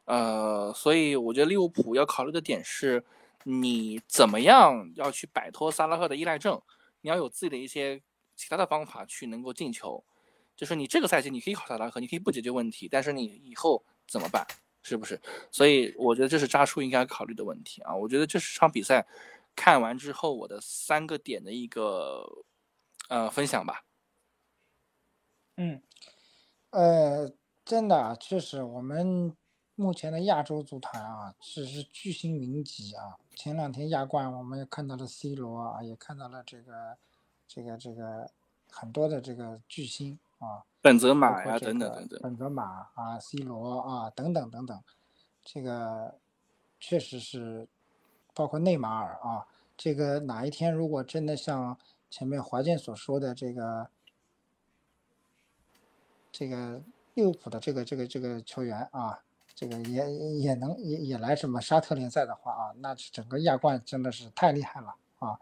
[0.06, 3.06] 呃，所以我觉得利物浦要考虑的点是，
[3.44, 6.60] 你怎么样要去摆脱萨拉赫的依赖症，
[7.02, 8.02] 你要有自己的一些
[8.36, 10.04] 其他的方法去能够进球，
[10.56, 14.46] 就是你这个赛季你可以考萨拉赫，你可以不解决问题，但是你以后怎么办？
[14.86, 15.18] 是不是？
[15.50, 17.96] 所以我觉得这是扎叔应该考虑的问题啊！
[17.96, 19.08] 我觉得这是场比赛
[19.56, 22.26] 看完之后我的三个点的一个
[23.08, 23.86] 呃分享吧。
[25.56, 25.82] 嗯，
[26.72, 27.32] 呃，
[27.64, 29.36] 真的确实，我们
[29.76, 33.18] 目前的亚洲足坛啊，只是巨星云集啊。
[33.36, 36.98] 前两天亚冠，我们也看到了 C 罗啊，也看到了这个
[37.48, 38.32] 这个这个
[38.70, 40.66] 很多的这个巨星啊。
[40.82, 44.84] 本泽马呀，等等等等，本泽马啊，C 罗啊，等等等等，
[45.44, 46.20] 这个
[46.80, 47.68] 确实是，
[48.34, 51.78] 包括内马尔啊，这个哪一天如果真的像
[52.10, 53.90] 前面华健所说的这个，
[56.34, 56.82] 这个
[57.14, 59.18] 利物浦的这个这个这个球员啊，
[59.56, 65.40] 这个也也能也也来什么沙特联赛的话啊，那整个亚冠真的是太厉害了啊，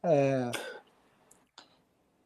[0.00, 0.50] 呃。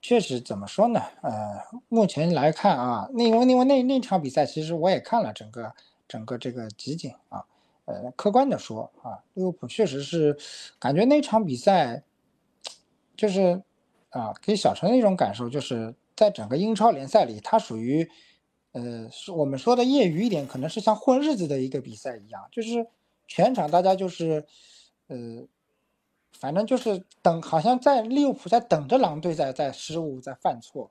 [0.02, 1.00] 确实，怎么说呢？
[1.20, 5.74] 呃，目前来看啊，那因为因为那那场比赛，其实我也看了整个
[6.06, 7.44] 整个这个集锦啊。
[7.86, 10.38] 呃，客观的说啊，利物浦确实是
[10.78, 12.04] 感觉那场比赛，
[13.16, 13.60] 就是
[14.10, 18.10] 啊，给小陈的一种感受，就是在整个英超联赛里，它属于
[18.72, 22.86] 呃，是我们说的业余一点，可能是像混日子的一个比赛一样，就是
[23.28, 24.44] 全场大家就是
[25.06, 25.46] 呃。
[26.38, 30.90] 反正就是等，好像在利物浦在等着狼队在在失误在犯错，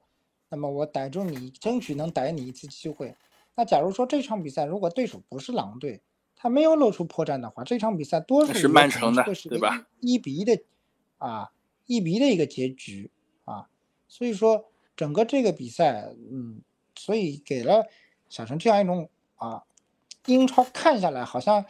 [0.49, 3.15] 那么我逮住你，争取能逮你一次机会。
[3.53, 6.01] 那假如说这场比赛如果对手不是狼队，
[6.35, 9.85] 他没有露出破绽的话，这场比赛多数是曼城的，对吧？
[9.99, 10.59] 一比一的
[11.19, 11.51] 啊，
[11.85, 13.11] 一比一的一个结局
[13.43, 13.69] 啊。
[14.07, 16.61] 所以说整个这个比赛，嗯，
[16.95, 17.87] 所以给了
[18.29, 19.63] 小陈这样一种啊，
[20.25, 21.65] 英超看下来好像。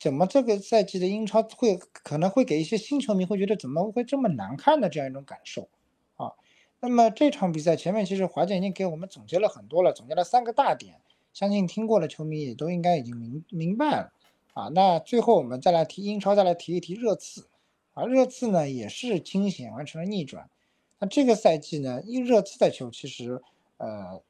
[0.00, 5.68] 怎么这个赛季的英超会可能会给一些新球迷会觉得怎么会这么难看的这样一种感受
[6.14, 6.30] 啊？
[6.78, 11.00] 那么这场比赛前面其实华健已经给我们总结了很多了，总结了三个大点，
[11.32, 14.12] 相信听过的球迷也都应该已经明明白了
[14.54, 14.68] 啊。
[14.68, 17.48] 那最后我们再来提英超，再来提一提热刺
[17.94, 20.48] 啊，热刺呢也是惊险完成了逆转。
[20.98, 23.40] 那这个赛季呢，因热刺的球其实
[23.76, 24.22] 呃，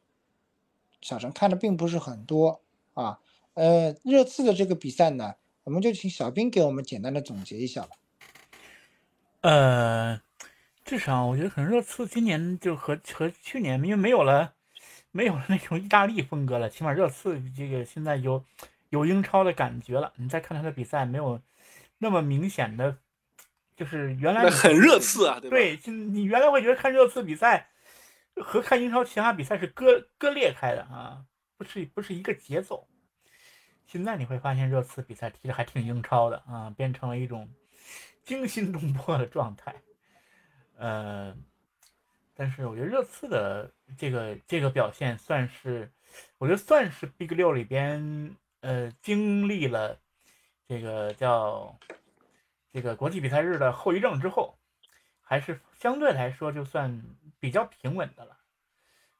[1.00, 2.60] 小陈看的并不是很多
[2.94, 3.20] 啊，
[3.54, 5.34] 呃，热刺的这个比赛呢。
[5.64, 7.88] 我们就请小兵给我们简单的总结一下吧。
[9.42, 10.18] 呃，
[10.82, 14.54] 至少我觉得可能热刺今年就和和去年因为没有了
[15.10, 18.42] 没有了那种意大利风格了，起码热刺这个现在有
[18.88, 20.10] 有英超的感觉了。
[20.16, 21.38] 你再看他的比赛，没有
[21.98, 22.96] 那么明显的，
[23.78, 27.68] 就是原来很热刺啊，对对，你原来会觉得看热刺比赛
[28.34, 31.24] 和看英超其他比赛是割割裂开的啊，
[31.56, 32.88] 不是不是一个节奏。
[33.86, 37.48] 现在你会发现热刺比赛踢的还挺英超的啊，变成了一种
[38.24, 39.76] 惊心动魄的状态。
[40.76, 41.36] 呃，
[42.34, 45.88] 但是我觉得热刺的这个这个表现算是，
[46.38, 49.96] 我觉得算是 Big 六里边呃经历了
[50.66, 51.78] 这个叫
[52.72, 54.58] 这个国际比赛日的后遗症之后，
[55.20, 57.02] 还是相对来说就算
[57.40, 58.36] 比较平稳的了。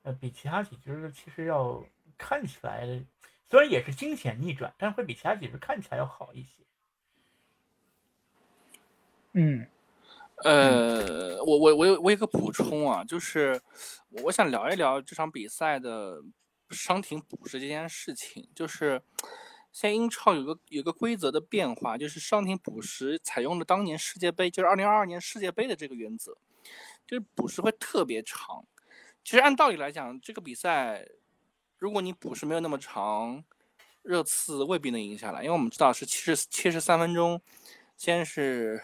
[0.03, 1.85] 呃，比其他几支其实要
[2.17, 3.05] 看起来。
[3.51, 6.63] 虽然也是惊险逆转，但是会比其他几支看起来要好一些。
[9.33, 9.67] 嗯，
[10.45, 13.59] 呃，我我我有我有个补充啊，就是
[14.23, 16.23] 我想聊一聊这场比赛的
[16.69, 18.47] 伤停补时这件事情。
[18.55, 19.01] 就是
[19.73, 26.37] 现在英超有个有个规则的变化，就是伤停补时采用了当年世界杯，就是二零二二年世界杯的这个原则，
[27.07, 28.65] 就是补时会特别长。
[29.23, 31.07] 其实按道理来讲，这个比赛。
[31.81, 33.45] 如果你补时没有那么长，
[34.03, 37.41] 热刺未必能赢下来，因为我们知道是七十七十三分钟，
[37.97, 38.83] 先是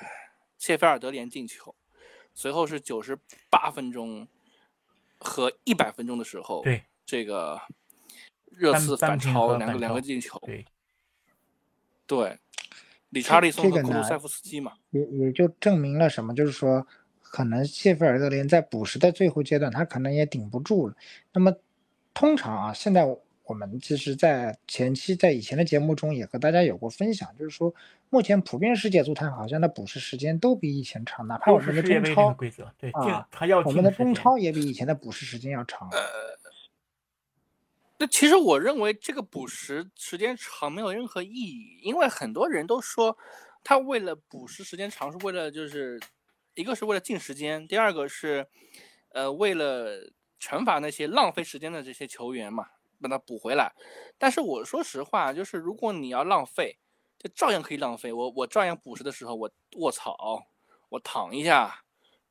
[0.59, 1.75] 谢菲尔德联进球，
[2.35, 3.19] 随后是九十
[3.51, 4.29] 八分钟
[5.19, 7.61] 和一百分钟的时候，对这个
[8.53, 10.65] 热刺反超两个两个进球，对，
[12.07, 12.39] 对，
[13.11, 16.87] 理查利松和库鲁塞夫斯基嘛，也也就证明了什么，就是说
[17.21, 20.95] 可能谢菲尔德联在补时的最后阶段，他可能也顶不住了，
[21.33, 21.55] 那么。
[22.17, 23.05] 通常啊，现在
[23.43, 27.75] 我们其实，在前期在以前的节目中也和大家有过分享，就是说，
[28.09, 35.89] 目前普遍世界足坛好像的补时时间都比以前长，哪怕我们的中超规则对啊，要我们的中超也比以前的补时时间要长。
[35.91, 35.99] 呃，
[37.99, 43.17] 那其实我认为这个补时时间长没有任何意义，因为很多人都说
[43.63, 46.01] 他为了补时时间长是为了就是
[46.55, 48.47] 一个是为了进时间，第二个是
[49.11, 50.13] 呃为了。
[50.41, 52.67] 惩罚那些浪费时间的这些球员嘛，
[53.01, 53.73] 把他补回来。
[54.19, 56.77] 但是我说实话，就是如果你要浪费，
[57.19, 58.13] 就照样可以浪费。
[58.13, 60.45] 我我照样补时的时候，我卧槽，
[60.91, 61.83] 我躺一下，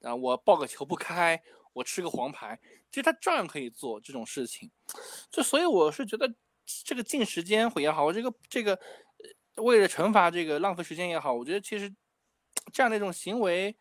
[0.04, 1.41] 啊，我抱个球不开，
[1.74, 2.60] 我吃个黄牌，
[2.90, 4.72] 其实他照样可以做这种事情。
[5.32, 6.34] 就所以我是觉得
[6.86, 8.80] 这个进时间会也好，我这个这个
[9.56, 11.94] 为了惩罚这个浪费时间也好，我觉得其实
[12.72, 13.76] 这样的一种行为，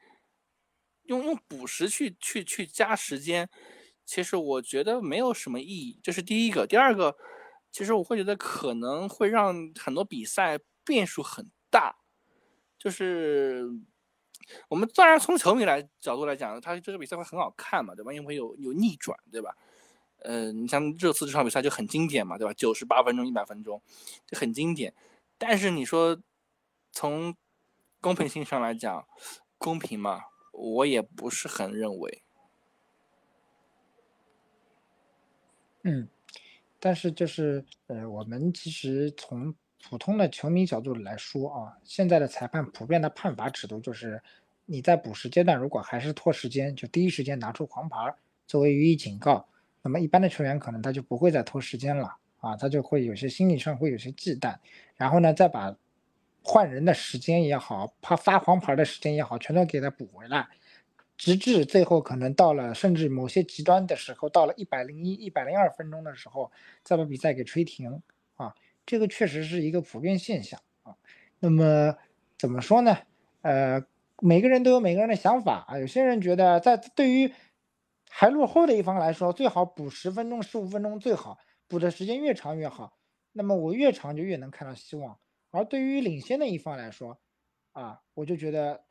[1.05, 3.48] 用用补时去去去加时间。
[4.05, 6.66] 其实我觉得没有什么意义，这是第一个。
[6.66, 7.16] 第二个，
[7.70, 11.96] 其实我会觉得可能会让很多比赛变数很大。
[12.78, 13.64] 就是
[14.68, 18.12] 我们当然从球迷来角度来讲，他这个比赛会很好看嘛，对吧？
[18.12, 19.57] 因为有有逆转，对吧？
[20.18, 22.52] 呃，你像这次这场比赛就很经典嘛，对吧？
[22.55, 23.83] 九十八分钟、一百分钟
[24.26, 24.94] 就很经典。
[25.37, 26.20] 但是你说
[26.92, 27.35] 从
[28.00, 29.07] 公平性上来讲，
[29.59, 32.22] 公平嘛，我也不是很认为。
[35.83, 36.09] 嗯，
[36.78, 44.22] 但是就是呃，我们其实从普通的球迷角度来说啊，现在的裁判普遍的判罚尺度就是，
[44.64, 47.98] 你在补时阶段如果还是拖时间，就第一时间拿出黄牌
[48.46, 49.46] 作为予以警告，
[49.82, 54.56] 那么一般的球员可能他就不会再拖时间了啊，他就会有些心理上会有些忌惮，
[54.96, 55.76] 然后呢再把
[56.42, 60.48] 换人的时间也好，怕发黄牌的时间也好，全都给他补回来。
[61.16, 66.50] 直至最后可能到了，甚至某些极端的时候，到了一百零一、一百零二分钟的时候，
[66.82, 68.02] 再把比赛给吹停，
[68.86, 70.94] 这个确实是一个普遍现象啊。
[71.40, 71.96] 那么
[72.38, 72.96] 怎么说呢？
[73.42, 73.84] 呃，
[74.20, 75.78] 每个人都有每个人的想法啊。
[75.78, 77.32] 有些人觉得，在对于
[78.08, 82.96] 还落后的一方来说，最好补十分钟、十五分钟最好，补的时间越长越好。
[83.32, 85.18] 那么我越长就越能看到希望。
[85.50, 87.18] 而对于领先的一方来说，
[87.72, 88.84] 啊，我就觉得。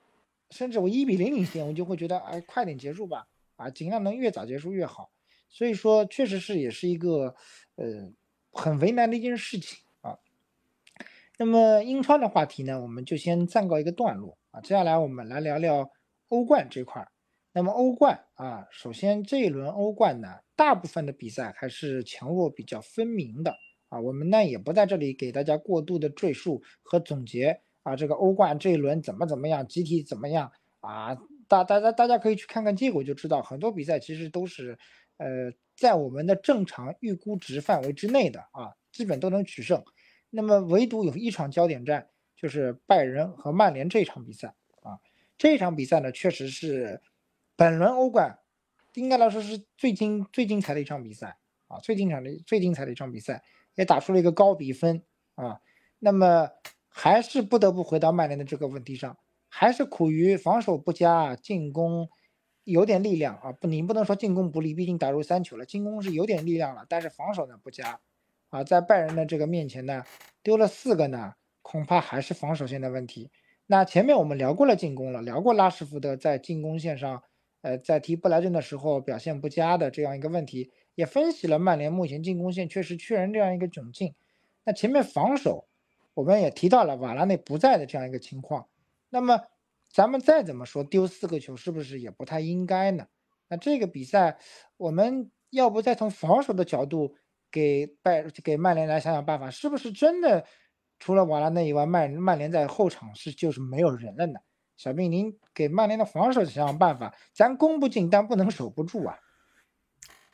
[0.54, 3.26] 甚至我一比零领先，我就会觉得，哎，快点结束吧，
[3.56, 5.10] 啊，尽量能越早结束越好。
[5.48, 7.34] 所以说，确实是也是一个，
[7.76, 8.12] 呃，
[8.52, 10.18] 很为难的一件事情啊。
[11.38, 14.62] 那么英超的话题呢，我们就先暂告一个段落啊。
[14.62, 15.90] 接下来我们来聊聊
[16.28, 17.12] 欧冠这块儿。
[17.54, 23.56] 那么欧冠啊，首先这一轮欧冠呢，大部分的比赛还是强弱比较分明的
[23.90, 24.00] 啊。
[24.00, 27.62] 我们呢也不在这里给大家过度的赘述和总结。
[27.84, 31.18] 啊，这个欧冠这一轮怎么怎么样，集体怎么样啊？
[31.48, 34.78] 大大家大家可以去看看结果就知道，很多比赛其实都是，
[35.18, 39.84] 呃，在我们的正常预估值范围之内的啊，基本都能取胜。
[40.30, 45.00] 那么唯独有一场焦点战，就是拜仁和曼联这场比赛啊。
[45.38, 47.02] 这场比赛呢，确实是
[47.56, 48.38] 本轮欧冠
[48.94, 55.04] 应该来说是最精最精彩的一场比赛啊，最精彩的最精彩的一场比赛，也打出了一个高比分
[55.36, 55.60] 啊。
[55.98, 56.50] 那么。
[56.94, 59.18] 还是不得不回到曼联的这个问题上，
[59.48, 62.10] 还是苦于防守不佳，进攻
[62.64, 63.52] 有点力量啊！
[63.52, 68.00] 不，你不能说进攻不利，毕竟打入三球了，进攻是有点力量了，但是防守呢不佳
[68.50, 70.04] 啊，在拜仁的这个面前呢，
[70.44, 73.32] 丢了四个呢，恐怕还是防守线的问题。
[73.68, 77.24] 那前面我们聊过了进攻了，聊过拉什福德在进攻线上，
[77.62, 84.14] 呃，在踢布莱顿的时候表现不佳的这样一个问题，也分析了曼联目前进攻线确实缺人这样一个窘境。
[84.64, 85.68] 那前面防守。
[86.14, 88.68] 我们也提到了瓦拉内不在的这样一个情况，
[89.10, 89.40] 那么
[89.92, 93.06] 咱们再怎么说丢四个球是不是也不太应该呢？
[93.48, 94.40] 那这个比赛
[94.78, 97.16] 我们要不再从防守的角度
[97.52, 100.46] 给拜给曼联来想想办法，是不是真的
[101.00, 104.40] 除了瓦拉内以外，曼曼联在后场是就是没有人了呢？
[104.78, 109.18] 小兵，您给曼联的防守想想办法，咱攻不进，但不能守不住啊。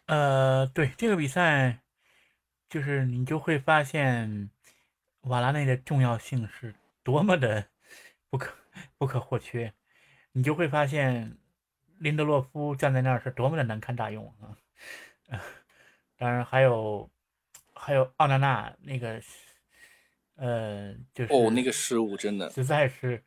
[0.05, 1.79] 呃，对这个比赛，
[2.69, 4.49] 就是你就会发现。
[5.21, 7.65] 瓦拉内的重要性是多么的
[8.29, 8.53] 不可
[8.97, 9.73] 不可或缺，
[10.31, 11.37] 你就会发现
[11.99, 14.57] 林德洛夫站在那儿是多么的难堪大用啊！
[16.17, 17.09] 当然还有
[17.73, 19.21] 还有奥纳纳那个，
[20.35, 23.23] 呃，就是哦，那个失误真的实在是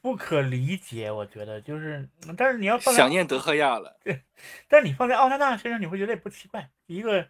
[0.00, 1.10] 不可理解。
[1.10, 4.22] 我觉得就是，但是你要放想念德赫亚了，对，
[4.68, 6.70] 但是你放在奥纳纳身上，你会觉得也不奇怪。
[6.86, 7.28] 一个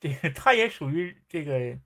[0.00, 1.78] 这个他也属于这个。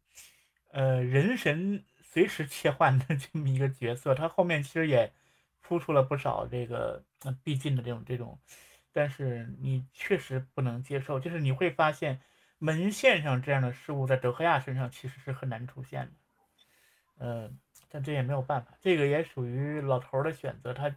[0.72, 1.82] 呃，人神
[2.16, 5.12] 随时切换的 这么一个角色，他后面其实也
[5.60, 7.04] 付出了不少这个
[7.44, 8.40] 必进的这种这种，
[8.90, 12.22] 但是你确实不能接受，就是你会发现
[12.56, 16.12] 门线上这样的失误在德赫亚身上其实是很难出现的，
[17.18, 17.50] 呃，
[17.90, 20.96] 但这也没有办法，这个也属于老头的选择，他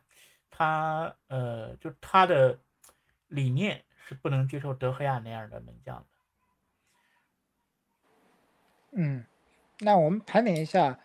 [0.49, 2.57] 他呃，就他的
[3.27, 6.05] 理念是不能接受德赫亚那样的门将的，
[8.93, 9.25] 嗯。
[9.81, 10.99] 那我们盘点一下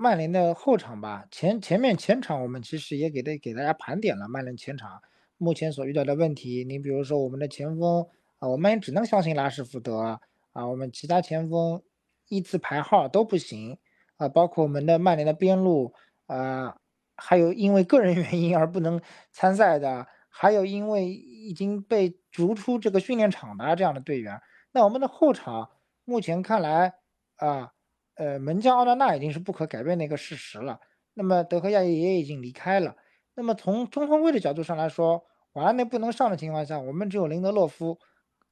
[0.00, 1.26] 曼联的后场吧。
[1.28, 5.02] 前前面前场我们其实也给大给大家盘点了曼联前场
[5.36, 6.64] 目前所遇到的问题。
[6.64, 8.06] 你比如说我们的前锋
[8.38, 10.20] 啊，我们也只能相信拉什福德
[10.52, 11.82] 啊，我们其他前锋
[12.28, 13.76] 一字排号都不行
[14.18, 15.92] 啊，包括我们的曼联的边路
[16.26, 16.76] 啊，
[17.16, 24.40] 还有因为个人原因而不能参赛的，还有因为已经被逐出这个训练场的这样的队员。
[24.70, 25.70] 那我们的后场
[26.04, 26.94] 目前看来
[27.34, 27.72] 啊。
[28.18, 30.80] 呃，门将奥纳纳已经是不可改变的一个事实了。
[31.14, 32.96] 那么德赫亚也已经离开了。
[33.34, 37.96] 那么从中后卫的角度上来说，瓦拉内不能上的情况下，我们只有林德洛夫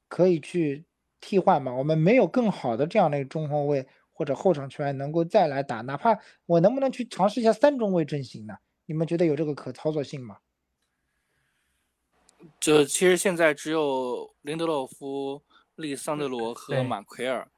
[0.06, 0.86] 可以去
[1.20, 1.74] 替换嘛？
[1.74, 5.80] 我们没有更好的这样的一个中后卫或者后场球员能够再来打。
[5.80, 8.54] 哪怕我能不能去尝试一下三中卫阵型呢？
[8.86, 10.38] 你们觉得有这个可操作性吗？
[12.60, 15.42] 这其实现在只有林德洛夫、
[15.74, 17.48] 利桑德罗和马奎尔。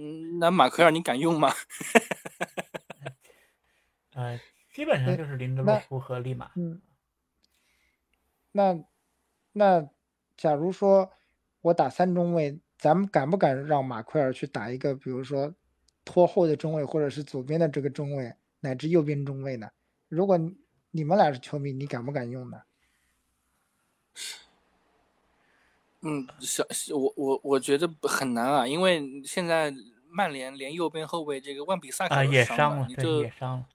[0.00, 1.52] 嗯，那马奎尔你敢用吗？
[4.14, 4.40] 呃，
[4.72, 6.52] 基本上就是林德洛夫和利马。
[6.54, 6.80] 嗯，
[8.52, 8.78] 那
[9.52, 9.88] 那
[10.36, 11.10] 假如说
[11.60, 15.52] 我打三中卫，咱们敢不敢让马奎尔去打一个，比如说
[16.04, 19.68] 拖后的中卫，或者是左边的这个中卫，乃至右边中卫呢？
[20.08, 20.38] 如果
[20.92, 22.62] 你们俩是球迷，你敢不敢用呢？
[26.02, 29.74] 嗯，小我我我觉得很难啊，因为现在
[30.08, 33.66] 曼联连右边后卫这个万比萨卡也伤了，对，也伤了。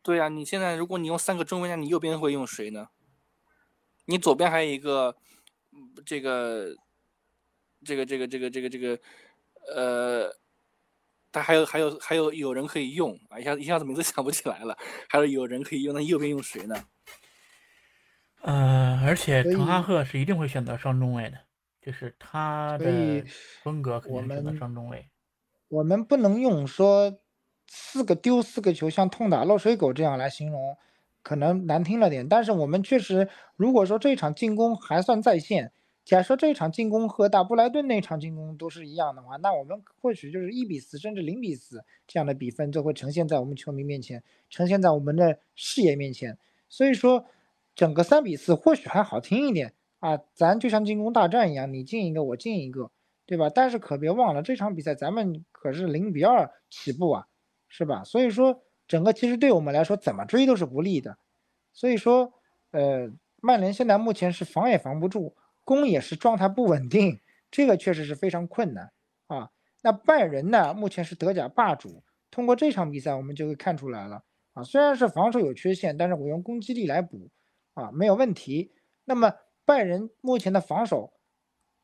[0.00, 2.88] 对啊，你现在如果你用三个中卫，那你右边会用谁呢？
[4.04, 5.16] 你左边还有一个
[6.04, 6.76] 这个
[7.84, 8.98] 这个这个这个这个这个
[9.74, 10.36] 呃，
[11.32, 14.76] 他还有还有还有有人可以用啊，一下一下子名字想不起来了，
[15.08, 16.76] 还有有人可以用，那右边用谁呢？
[18.44, 21.38] 呃，而且滕哈赫是一定会选择双中卫的，
[21.80, 23.24] 就是他的
[23.62, 25.08] 风格肯定选择双中卫。
[25.68, 27.18] 我们不能用说
[27.66, 30.76] 四个丢四个球，像痛打落水狗这样来形容，
[31.22, 32.28] 可能难听了点。
[32.28, 35.72] 但是我们确实，如果说这场进攻还算在线，
[36.04, 46.36] 假设这场进攻和打布莱顿那场进攻都是一样的话，那我们或许就是一比四，甚至零比四这样的比分就会呈现在我们球迷面前，呈现在我们的视野面前。
[46.68, 47.24] 所以说。
[47.74, 52.90] 整个三比四或许还好听一点啊，咱就像进攻大战一样，你进一个我进一个，
[53.26, 53.50] 对吧？
[53.52, 57.26] 但是可别忘了这场比赛咱们可是零比二起步啊，
[57.68, 58.04] 是吧？
[58.04, 61.16] 所以说整个其实对我们来说怎么追都是不利的。
[61.72, 62.32] 所以说，
[62.70, 63.10] 呃，
[63.40, 67.18] 曼联现在目前是防也防不住，攻也是状态不稳定，
[67.50, 68.92] 这个确实是非常困难
[69.26, 69.50] 啊。
[69.82, 74.22] 那拜仁呢，目前是德甲霸主，通过这场比赛我们就会看出来了
[74.52, 77.30] 啊，虽然是防守有缺陷，但是我用攻击力来补。
[77.74, 78.72] 啊，没有问题。
[79.04, 81.12] 那么拜仁目前的防守，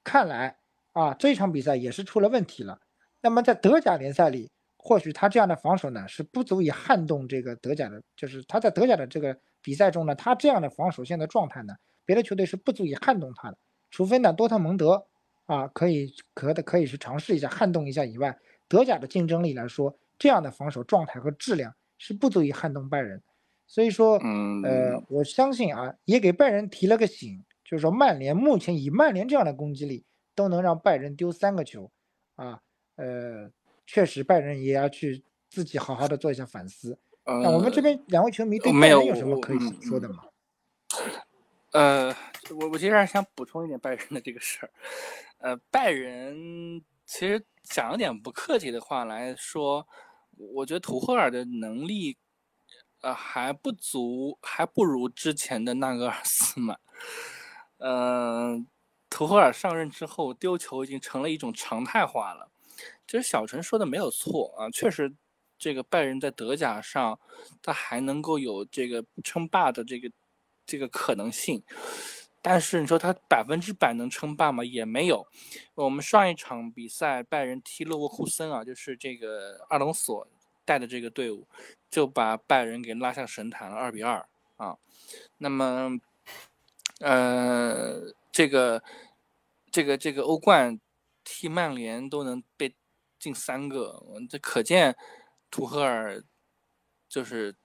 [0.02, 0.58] 看来
[0.92, 2.80] 啊，这场比赛也是出了问题了。
[3.20, 11.74] 那么在德甲联赛里，或许他这样的防守呢，是不足以撼动这个德甲的，就是他在德甲的这个比赛中呢，他这样的防守线的状态呢，
[12.04, 13.58] 别的球队是不足以撼动他的。
[13.90, 15.06] 除非呢，多特蒙德
[15.46, 18.38] 啊，可以可的可以去尝试一下撼动一下以外，
[18.68, 23.22] 德甲的竞争力来说，这样的防守状态和质量是不足以撼动拜仁。
[23.70, 30.04] 所以说，嗯呃，我相信啊，也给拜仁提了个醒，就是说曼联目前以曼联这样的攻击力，
[30.34, 31.88] 都能让拜仁丢三个球，
[32.34, 32.60] 啊，
[32.96, 33.48] 呃，
[33.86, 36.98] 确实拜仁也要去自己好好的做一下反思。
[37.24, 40.24] 那我们这边两位球迷对拜仁有什么可以说的吗？
[41.70, 42.12] 呃，
[42.58, 44.70] 我我其实还想补充一点拜仁的这个事儿，
[45.38, 49.86] 呃，拜仁其实讲一点不客气的话来说，
[50.54, 52.18] 我觉得图赫尔的能力。
[53.02, 56.78] 呃，还不足，还不如之前的纳格尔斯曼。
[57.78, 58.66] 嗯，
[59.08, 62.50] 图赫尔上任之后丢球已经成了一种常态化了。
[63.06, 65.12] 其实小陈说的没有错啊，确实，
[65.58, 67.18] 这个拜仁在德甲上，
[67.62, 70.10] 他还能够有这个称霸的这个
[70.66, 71.62] 这个可能性。
[72.42, 74.62] 但是你说他百分之百能称霸吗？
[74.64, 75.26] 也没有。
[75.74, 80.26] 我们上一场比赛拜仁踢勒沃库森啊，就是这个阿隆索。
[80.62, 81.48] 带的这个队伍
[81.90, 84.24] 就把拜仁给拉下神坛了，二比二
[84.56, 84.78] 啊。
[85.38, 85.98] 那么，
[87.00, 88.80] 呃，这个
[89.72, 90.78] 这个这个欧冠
[91.24, 92.76] 踢曼联都能被
[93.18, 94.96] 进三个，这可见
[95.50, 96.22] 图赫尔
[97.08, 97.56] 就是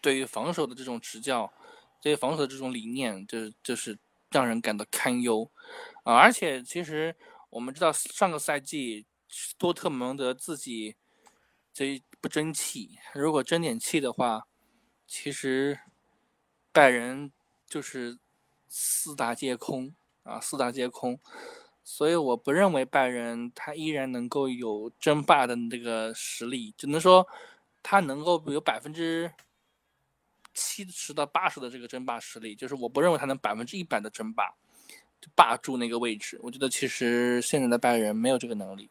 [0.00, 1.52] 对于防守的这种执教，
[2.00, 3.98] 对于防守的这种理念，就是就是
[4.30, 5.50] 让人感到堪忧
[6.04, 6.14] 啊。
[6.14, 7.16] 而且，其实
[7.50, 9.04] 我们知道上个赛季
[9.58, 10.94] 多特蒙德自己
[11.72, 12.00] 这。
[12.22, 14.46] 不争气，如果争点气的话，
[15.08, 15.80] 其实
[16.70, 17.32] 拜仁
[17.66, 18.16] 就是
[18.68, 19.92] 四大皆空
[20.22, 21.18] 啊，四大皆空。
[21.82, 27.26] 所以我不认为拜仁他依然能够有争霸的这个实力，只能说
[27.82, 29.32] 他能够有百分之
[30.54, 34.54] 七十到八十的这个争霸实力，就是我不认为他能百分之一百的争霸，
[35.34, 36.38] 霸住那个位置。
[36.40, 38.88] 我觉得其实现在的拜仁没有这个能力，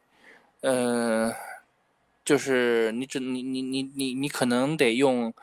[0.60, 1.34] 呃。
[2.24, 5.34] 就是你只你你你你你可能得用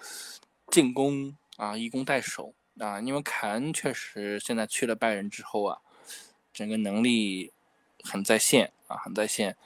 [0.71, 5.79] 进攻啊，以攻代守啊，因为凯恩确实现在去了拜仁之后啊，
[6.53, 7.53] 整个能力
[8.05, 9.57] 很在线啊，很在线，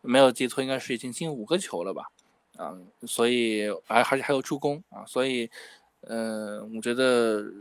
[0.00, 2.10] 没有记错应该是已经进五个球了吧
[2.56, 5.50] 啊，所以而而且还有助攻啊，所以
[6.02, 7.52] 呃，我觉得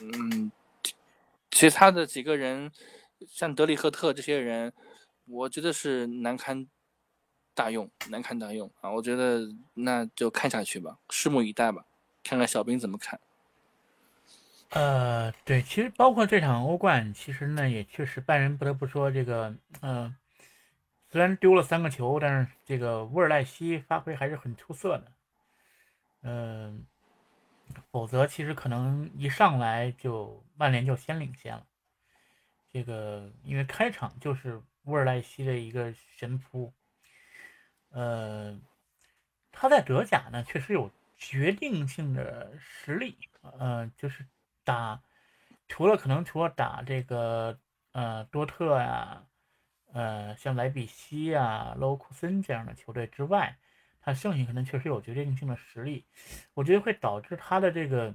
[0.00, 0.50] 嗯，
[1.50, 2.72] 其他的几个人
[3.28, 4.72] 像德里赫特这些人，
[5.26, 6.66] 我觉得是难堪。
[7.54, 8.90] 大用难看大用啊！
[8.90, 11.84] 我觉得那就看下去吧，拭目以待吧，
[12.24, 13.20] 看看小兵怎么看。
[14.70, 20.16] 呃，对，其实包括这场欧冠，其实呢也确实拜仁不得不说这个，嗯，
[21.10, 25.12] 虽然丢了三个球，但是这个沃尔赖西发挥还是很出色的。
[26.22, 26.86] 嗯，
[27.90, 31.66] 否则其实可能一上来就曼联就先领先了。
[32.72, 36.72] 这个因为开场就是乌尔赖西的一个神扑。
[37.92, 38.58] 呃，
[39.50, 43.18] 他在德甲呢，确实有决定性的实力。
[43.58, 44.26] 呃，就是
[44.64, 45.02] 打，
[45.68, 47.58] 除了可能除了打这个
[47.92, 49.26] 呃多特呀，
[49.92, 53.58] 呃像莱比锡呀、勒沃库森这样的球队之外，
[54.00, 56.06] 他剩下可能确实有决定性的实力。
[56.54, 58.14] 我觉得会导致他的这个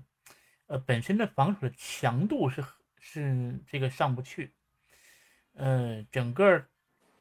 [0.66, 2.64] 呃本身的防守的强度是
[3.00, 4.54] 是这个上不去。
[5.54, 6.66] 呃，整个。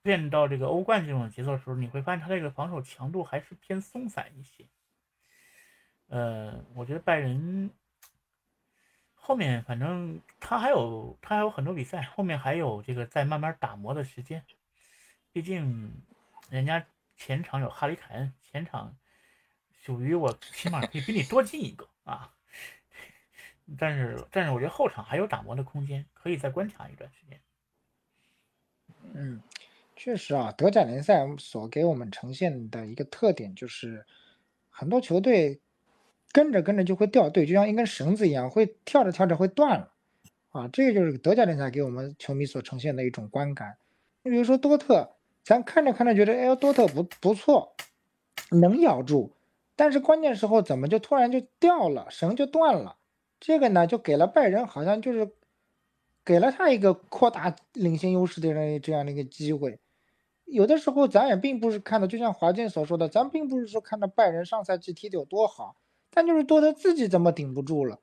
[0.07, 4.65] 变到这个欧冠这种节奏的时候，你会发现他这个防守强度还是偏松散一些。
[6.07, 7.69] 呃，我觉得拜仁
[9.17, 14.45] 后面反正他还有他还有很多比赛，后面还有这个在慢慢打磨的时间。
[15.33, 15.93] 毕竟
[16.51, 16.87] 人家
[17.17, 18.97] 前场有哈里凯恩，前场
[19.83, 22.33] 属于我起码可以比你多进一个啊。
[23.77, 27.41] 但是但是我觉得后场还有打磨的空间，可以再观察一段时间。
[29.13, 29.43] 嗯。
[29.97, 34.05] 确实啊，德甲联赛所给我们呈现的一个特点就是，
[34.71, 35.59] 很多球队
[36.33, 39.91] 跟着跟着就会掉队，就像一根绳子一样，会跳着跳着会断了，
[40.51, 43.79] 啊，这个就是德甲联赛给我们球迷所呈现的一种观感。
[44.23, 47.75] 你比如说多特，咱看着看着觉得，哎呦，多特不不错，
[48.51, 49.33] 能咬住，
[49.75, 52.99] 但是关键时候怎么就突然就掉了，绳就断了？
[53.41, 55.33] 这个呢，就给了拜仁，好像就是
[56.23, 59.79] 给了他一个扩大领先优势的这这样的一个机会。
[60.47, 65.77] 有的时候咱也并不是看到，就像华健所说的，咱并不是说看到拜仁上赛季踢得有多好，
[66.11, 68.01] 但就是多特自己怎么顶不住了。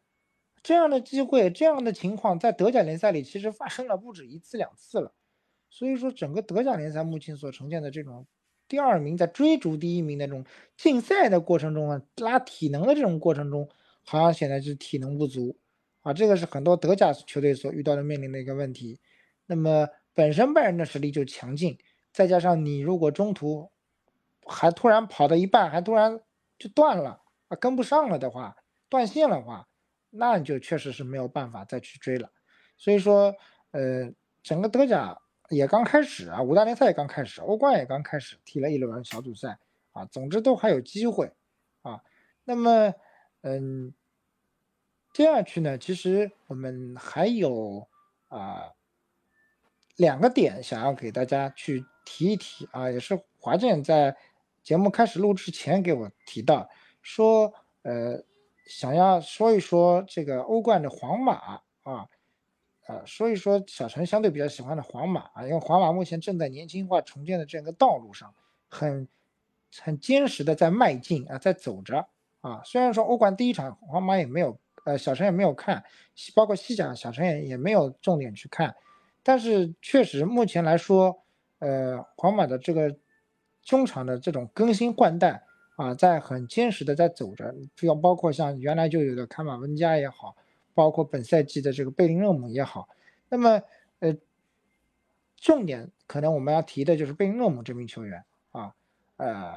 [0.61, 5.13] 这样的机会，这样的情况在德甲联赛里其实发生了不止一次两次了。
[5.69, 8.27] 所以说，整个德甲联赛目前所呈现的这种
[8.67, 10.45] 第二名在追逐第一名的这种
[10.77, 13.67] 竞赛的过程中啊，拉体能的这种过程中，
[14.03, 15.57] 好像显得是体能不足
[16.01, 16.13] 啊。
[16.13, 18.99] 这个是很多德甲球队所遇到的面临的一个问题。
[19.45, 21.77] 那么本身拜仁的实力就强劲。
[22.13, 23.71] 再加上你如果中途
[24.45, 26.21] 还突然跑到一半，还突然
[26.59, 28.55] 就断了啊，跟不上了的话，
[28.87, 29.67] 断线的话，
[30.11, 32.29] 那你就确实是没有办法再去追了。
[32.77, 33.33] 所以说，
[33.71, 35.17] 呃，整个德甲
[35.49, 39.57] 也刚开始啊，五大联赛也刚开始，欧冠也刚开始，踢了一轮小组赛
[39.93, 41.33] 啊，总之都还有机会
[41.81, 42.03] 啊。
[42.43, 42.93] 那么，
[43.41, 43.91] 嗯，
[45.13, 47.87] 接下去呢，其实我们还有
[48.27, 48.71] 啊
[49.95, 51.83] 两个点想要给大家去。
[52.05, 54.15] 提一提啊，也是华健在
[54.61, 56.69] 节目开始录制前给我提到，
[57.01, 58.23] 说呃
[58.65, 62.07] 想要说一说这个欧冠的皇马啊，
[62.87, 68.33] 呃说一说小陈相对比较喜欢的皇马啊，因为皇马目前正在年轻化重建的这样一个道路上，
[68.69, 69.07] 很
[69.81, 72.07] 很坚实的在迈进啊，在走着
[72.41, 72.61] 啊。
[72.63, 75.83] 虽然说欧冠第一场皇马也没有，呃小陈也没有看，
[76.35, 78.73] 包括西甲小陈也也没有重点去看，
[79.23, 81.22] 但是确实目前来说。
[81.63, 82.93] 呃，皇马的这个
[83.63, 85.41] 中场的这种更新换代
[85.77, 90.35] 啊，在很坚实的在走着，要包括像原来就有的卡马温加也好，
[90.73, 92.89] 包括本赛季的这个贝林厄姆也好，
[93.29, 93.61] 那么
[93.99, 94.13] 呃，
[95.37, 98.75] 重点可能我们要提的就是贝林厄姆这名球员啊，
[99.15, 99.53] 呃，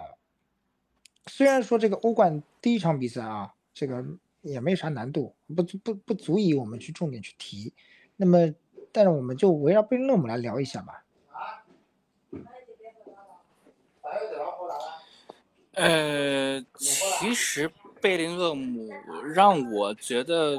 [1.26, 4.04] 虽然说这个欧冠第一场比赛啊，这个
[4.42, 7.74] 也没啥难度，不不不足以我们去重点去提，
[8.14, 8.54] 那么
[8.92, 11.02] 但是我们就围绕贝林厄姆来聊一下吧。
[15.76, 17.70] 呃，其实
[18.00, 18.88] 贝林厄姆
[19.34, 20.58] 让我觉得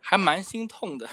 [0.00, 1.08] 还蛮心痛的，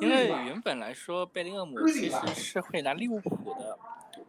[0.00, 3.78] 因为原本来说贝林厄姆其实是会来利物浦的，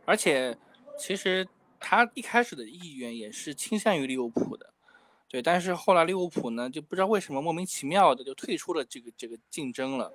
[0.05, 0.55] 而且
[0.95, 1.47] 其实
[1.79, 4.71] 他一开始的意愿也是倾向于利物浦的，
[5.27, 10.13] 对，但是后来利物浦呢就不知道为什么莫名其妙的就退出了这个这个竞争了，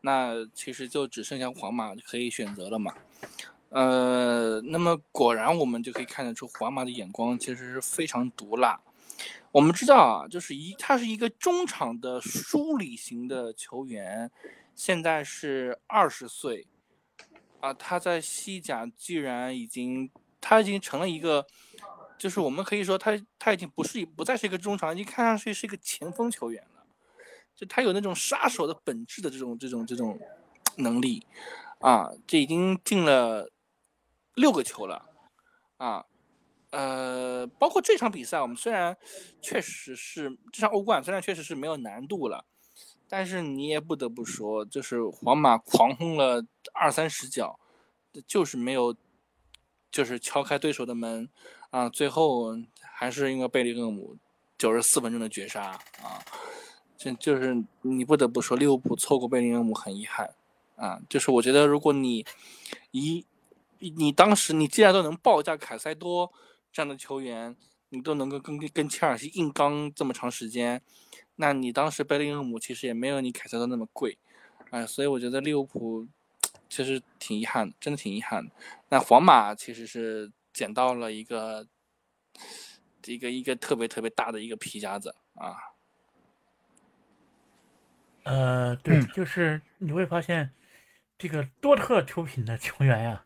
[0.00, 2.92] 那其实就只剩下皇马可以选择了嘛。
[3.70, 8.80] 呃，那么果然我们就可以看得出，皇马的眼光其实是非常毒辣。
[9.52, 14.28] 我们知道啊，就是一他是一个中场的梳理型的球员，
[14.74, 16.66] 现在是二十岁，
[17.60, 20.10] 啊，他在西甲居然已经
[20.40, 21.46] 他已经成了一个，
[22.18, 26.82] 就是我们可以说他他已经不是不再是一个中场，已经看上去是一个前锋球员了，
[27.54, 30.18] 就他有那种杀手的本质的这种这种这种
[30.78, 31.24] 能力，
[31.78, 33.48] 啊，这已经进了。
[34.34, 35.04] 六个球了，
[35.76, 36.04] 啊，
[36.70, 38.96] 呃，包括这场比赛，我们虽然
[39.42, 42.44] 确实是这场欧冠，虽然确实是没有难度了，
[43.08, 47.58] 但是你也不得不说，就是皇马狂轰了二三十脚，
[48.26, 48.94] 就是没有，
[49.90, 51.28] 就是敲开对手的门，
[51.70, 54.16] 啊，最后还是因为贝利厄姆
[54.56, 55.70] 九十四分钟的绝杀，
[56.02, 56.24] 啊，
[56.96, 60.34] 这就是你不得不说利物浦错过贝利厄姆很遗憾，
[60.76, 62.24] 啊，就是我觉得如果你
[62.92, 63.26] 一
[63.80, 66.30] 你当时你既然都能报价凯塞多
[66.70, 67.56] 这样的球员，
[67.88, 70.82] 你都能够跟跟切尔西硬刚这么长时间，
[71.36, 74.18] 那你当时贝林厄姆其实也没有你凯塞多那么贵，
[74.70, 76.06] 哎，所以我觉得利物浦
[76.68, 78.52] 其实挺遗憾的，真的挺遗憾的。
[78.90, 81.66] 那皇马其实是捡到了一个
[83.06, 85.56] 一个一个特别特别大的一个皮夹子啊。
[88.24, 90.52] 呃，对，就是你会发现
[91.16, 93.24] 这个多特出品的球员呀。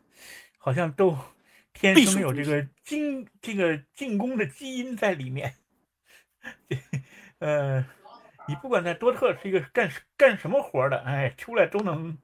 [0.65, 1.15] 好像都
[1.73, 5.53] 天生有这个进这个进攻的基因在里面。
[7.37, 7.85] 呃，
[8.47, 12.17] 你不管在多特是一个干干什么活的，哎，出来都能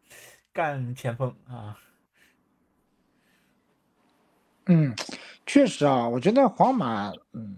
[0.52, 1.78] 干前锋啊。
[4.66, 4.96] 嗯，
[5.46, 7.56] 确实啊，我觉得皇马，嗯，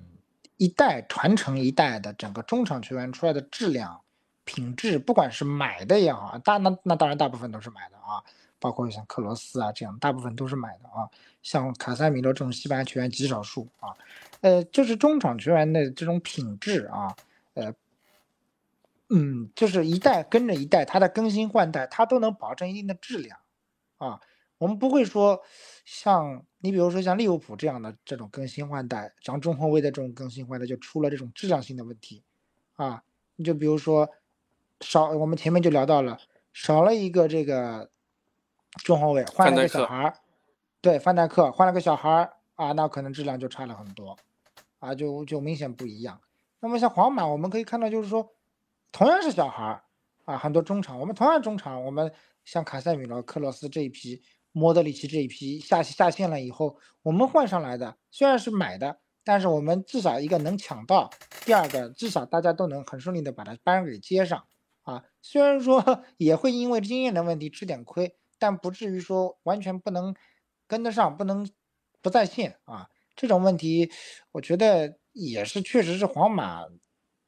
[0.57, 4.01] 一代传承一代的整个中场球员出来的质量、
[4.43, 8.21] 品质，不管是买的也好，大那那当然大部分都是买的啊。
[8.63, 11.09] 包括像克罗斯啊这样，大部分都是买的啊。
[11.41, 13.91] 像卡塞米罗这种西班牙球员极少数啊。
[14.39, 17.13] 呃，就是中场球员的这种品质啊，
[17.55, 17.73] 呃，
[19.09, 23.37] 嗯，就是一代跟着一代，它的更新换代，它都能保证一定的质量
[23.97, 24.21] 啊。
[24.57, 25.41] 我们不会说
[25.83, 32.23] 像你比如说像利物浦这样的这种更新换代，像中后卫的这种更新换代就出了这种质量性的问题
[32.77, 33.03] 啊。
[33.35, 34.09] 你就比如说
[34.79, 36.17] 少，我们前面就聊到了
[36.53, 37.91] 少了一个这个。
[38.83, 40.13] 中后卫换了个小孩儿，
[40.81, 44.17] 对，范戴克换了个小孩儿啊，那可能质量就差了很多，
[44.79, 46.19] 啊，就就明显不一样。
[46.59, 48.33] 那么像皇马，我们可以看到，就是说，
[48.91, 49.83] 同样是小孩儿
[50.25, 52.11] 啊，很多中场，我们同样中场，我们
[52.45, 54.21] 像卡塞米罗、克罗斯这一批，
[54.51, 61.09] 莫德里奇这一批下下线了以后，我们换上来的虽然是买的，但是我们至少一个能抢到，
[61.45, 64.43] 第二个至少大家都能很顺利的把它班给接上
[64.81, 65.03] 啊。
[65.21, 68.15] 虽然说 也会因为经验的问题吃点亏。
[68.43, 70.13] 但不至于说完全不能
[70.67, 71.49] 跟得上，不能
[72.01, 72.89] 不在线啊！
[73.15, 73.89] 这种问题，
[74.33, 76.65] 我觉得也是确实是皇马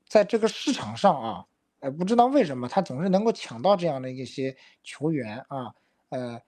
[0.10, 1.46] 在这个市场上啊，
[1.80, 5.74] 呃，不知道为什么他总是能够抢到这样的一些球员啊，
[6.10, 6.42] 呃，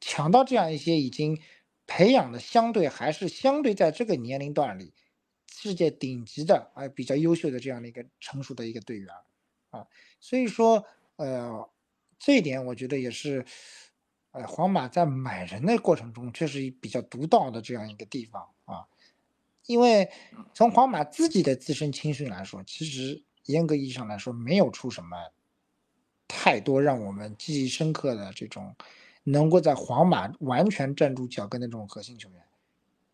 [0.00, 1.40] 抢到这样一些已经
[1.86, 4.92] 培养的相对还是相对在这个年龄段里
[5.46, 9.14] 世界顶级的啊比较优秀的这样的一个成熟的一个队员
[9.70, 9.86] 啊，
[10.18, 10.84] 所以说
[11.14, 11.70] 呃，
[12.18, 13.46] 这一点我觉得也是。
[14.32, 18.86] 呃，皇马在买人的过程中，确实比较独到的这样一个地方啊。
[19.66, 20.08] 因为
[20.54, 25.16] 从皇马自己的自身青训来说，其实严格意义上来说，没有出什么
[26.28, 28.74] 太多让我们记忆深刻的这种
[29.24, 32.40] 能够在皇马完全站住脚跟的这种核心球员，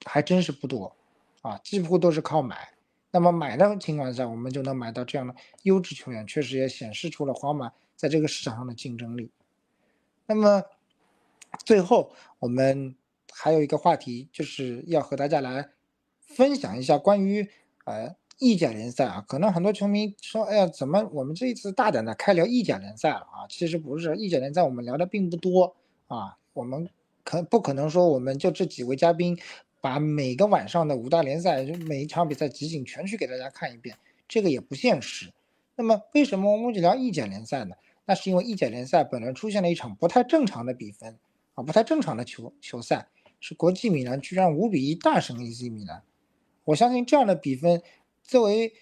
[0.05, 0.95] 还真是不多
[1.41, 2.75] 啊，几乎都是靠买。
[3.11, 9.31] 那么买的情况下，我们就能买到这样的优质球员，确实也显示出了皇马在这个市场上的竞争力。
[10.27, 10.63] 那么。
[11.65, 12.95] 最后，我们
[13.33, 15.69] 还有一个话题，就是要和大家来
[16.21, 17.49] 分享一下关于
[17.85, 19.25] 呃意甲联赛啊。
[19.27, 25.75] 可能很多球迷说：“哎呀，怎么我们这一次大胆的开聊意甲联赛了啊？”其实不是，意甲联赛我们聊的并不多
[26.07, 26.37] 啊。
[26.53, 26.89] 我们
[27.25, 29.39] 可不可能说我们就这几位嘉宾
[29.81, 33.97] 把每个晚上的五大联赛就每一场比赛集锦全去给大家看一遍？
[34.29, 35.33] 这个也不现实。
[35.75, 37.77] 那么为什么我们只聊意甲联赛呢？
[38.07, 41.19] 那是因为意甲联赛本来出现了一场不太正常的比分。
[41.57, 43.09] 啊，不太正常的球球赛
[43.41, 46.03] 是国际米兰居然五比一大胜 AC 米兰，
[46.65, 47.83] 我相信这样的比分，
[48.23, 48.73] 作为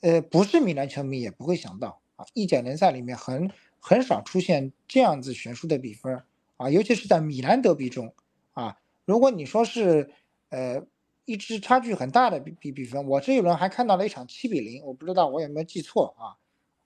[0.00, 6.22] 呃不是米兰球迷也不会想到啊，意甲联赛里面很很少出现这样子悬殊的比分
[6.56, 8.14] 啊，尤其是在米兰德比中
[8.52, 10.10] 啊，如果你说是
[10.48, 10.82] 呃
[11.26, 16.36] 一支差距很大的比比比分，我这一轮还看到了一场七比零，我不知道我有没有记错啊，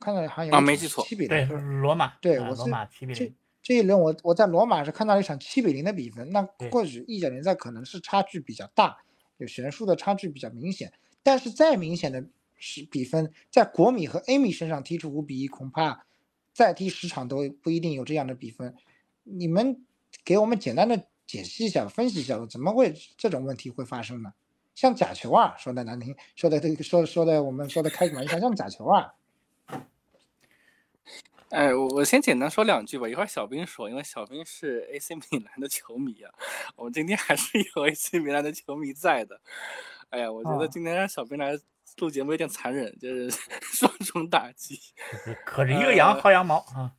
[0.00, 3.34] 看到好像有啊没记错七比零，对罗马，对我罗马七比零。
[3.66, 6.40] 这一轮我我在罗马是看到一场七比零的比分，那
[6.70, 8.96] 或许意甲联赛可能是差距比较大，
[9.38, 10.92] 有悬殊的差距比较明显。
[11.24, 16.06] 但是再明显的是比分，在国米和 A 米身上踢出五比一，恐怕
[16.52, 18.72] 再踢十场都不一定有这样的比分。
[19.24, 19.84] 你们
[20.24, 24.32] 给我们简单的解析一下，分析一下，怎么会这种问题会发生呢？
[24.76, 29.12] 像假球啊，说的难听，说的这个说说的我们说的开个玩笑，像假球啊。
[31.50, 36.32] 哎，我我先简单说两句吧，一会儿小兵说，因为小兵是 AC 米兰的球迷啊，
[36.74, 39.40] 我们今天还是有 AC 米兰的球迷在的。
[40.10, 41.56] 哎呀，我觉得今天让小兵来
[41.98, 43.30] 录节目有点残忍，就是
[43.62, 44.78] 双重打击。
[45.46, 46.92] 可是一个羊薅羊毛啊，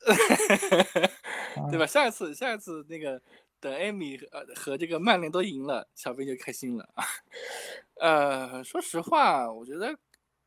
[1.70, 1.86] 对吧？
[1.86, 3.20] 下一次，下一次那个
[3.60, 7.04] 等艾米和和这个曼联都赢了，小兵就开心了啊。
[8.00, 9.94] 呃，说实话，我觉得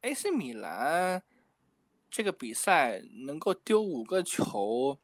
[0.01, 1.21] AC 米兰。
[2.14, 4.99] 这个比赛能够丢五个球，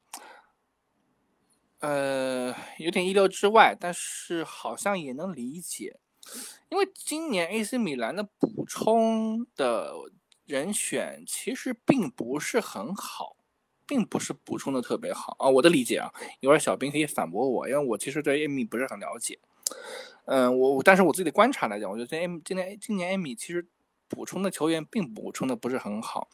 [1.80, 6.00] 呃，有点意料之外，但是好像也能理解，
[6.70, 9.92] 因为今年 AC 米兰的补充的
[10.46, 13.38] 人选其实并不是很好，
[13.88, 15.50] 并不是补充的特别好啊。
[15.50, 19.40] 我的理解啊，一会儿小兵可以反驳我，因为我其实对 Amy 不是很了解。
[20.26, 23.68] 嗯，我但是我自己的观察来讲，我觉得今年今年今年 Amy 其实
[24.10, 26.28] 补充的球员并补充的不是很好，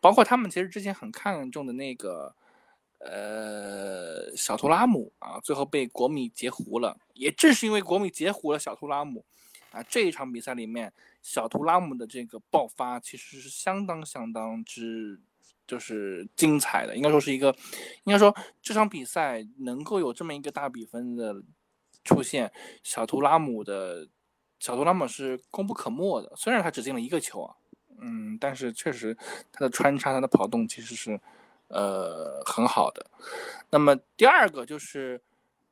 [0.00, 2.36] 包括他们其实之前很看重的那个。
[3.00, 6.96] 呃，小图拉姆啊，最后被国米截胡了。
[7.12, 9.26] 也正是因为国米截胡了小图拉姆，
[9.72, 15.20] 啊，这一场比赛里面，小图拉姆的这个爆发其实是相当相当之
[15.66, 16.96] 就是精彩的。
[16.96, 17.54] 应该说是一个，
[18.04, 21.42] 应该说这场比赛能够有这么一个大比分的
[22.04, 22.50] 出现，
[22.82, 24.08] 小图拉姆的
[24.64, 26.32] 小图拉姆是功不可没的。
[26.36, 27.54] 虽然他只进了一个球啊，
[28.00, 29.14] 嗯，但是确实
[29.52, 31.20] 他的穿插、他的跑动其实是。
[31.68, 33.04] 呃，很好的。
[33.70, 35.20] 那么第二个就是，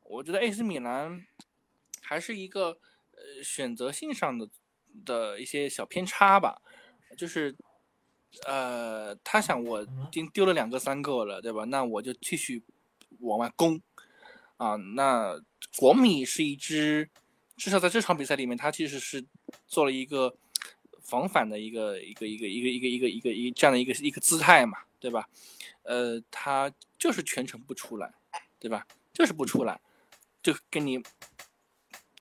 [0.05, 1.25] 我觉得 AC 米兰
[2.01, 2.79] 还是一个
[3.13, 4.49] 呃选择性上的
[5.05, 6.61] 的一些小偏差吧。
[7.17, 7.55] 就是
[8.47, 11.65] 呃，他想我已经丢了两个三个了，对吧？
[11.65, 12.65] 那我就继续
[13.21, 13.81] 往外攻
[14.57, 14.75] 啊。
[14.97, 15.39] 那
[15.77, 17.09] 国米是一支，
[17.57, 19.25] 至少在这场比赛里面，他其实是
[19.67, 20.35] 做了一个
[21.01, 25.29] 防反的一个一个一个一个一个一个一个一这样的一个一个姿态嘛，对吧？
[25.83, 28.13] 呃，他就是全程不出来，
[28.59, 28.87] 对吧？
[29.13, 29.81] 就是不出来，
[30.43, 31.03] 就跟你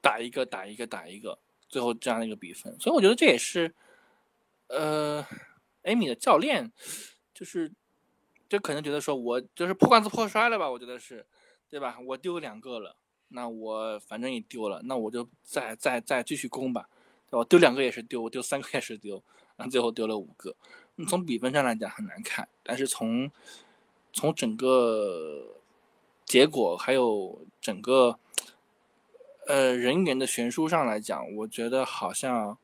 [0.01, 1.37] 打一个打一个打一个，
[1.69, 2.75] 最后这样的一个比分。
[2.79, 3.73] 所以我觉得这也是，
[4.67, 5.25] 呃，
[5.83, 6.71] 艾米的教练
[7.33, 7.71] 就是
[8.49, 10.69] 就可能觉得说我就是破罐子破摔了吧？
[10.69, 11.25] 我觉得是，
[11.69, 11.97] 对吧？
[12.05, 12.97] 我丢两个了，
[13.31, 16.87] 那我反正也丢了，那我就再再再继续攻吧，
[17.29, 17.45] 对吧？
[17.49, 19.21] 丢两个也是丢，我丢三个也是丢，
[19.55, 20.55] 然后最后丢了五个。
[21.07, 23.31] 从比分上来讲很难看，但是从
[24.13, 25.55] 从整个
[26.25, 28.19] 结果还有整个
[29.47, 32.57] 呃人员的悬殊上来讲，我觉得好像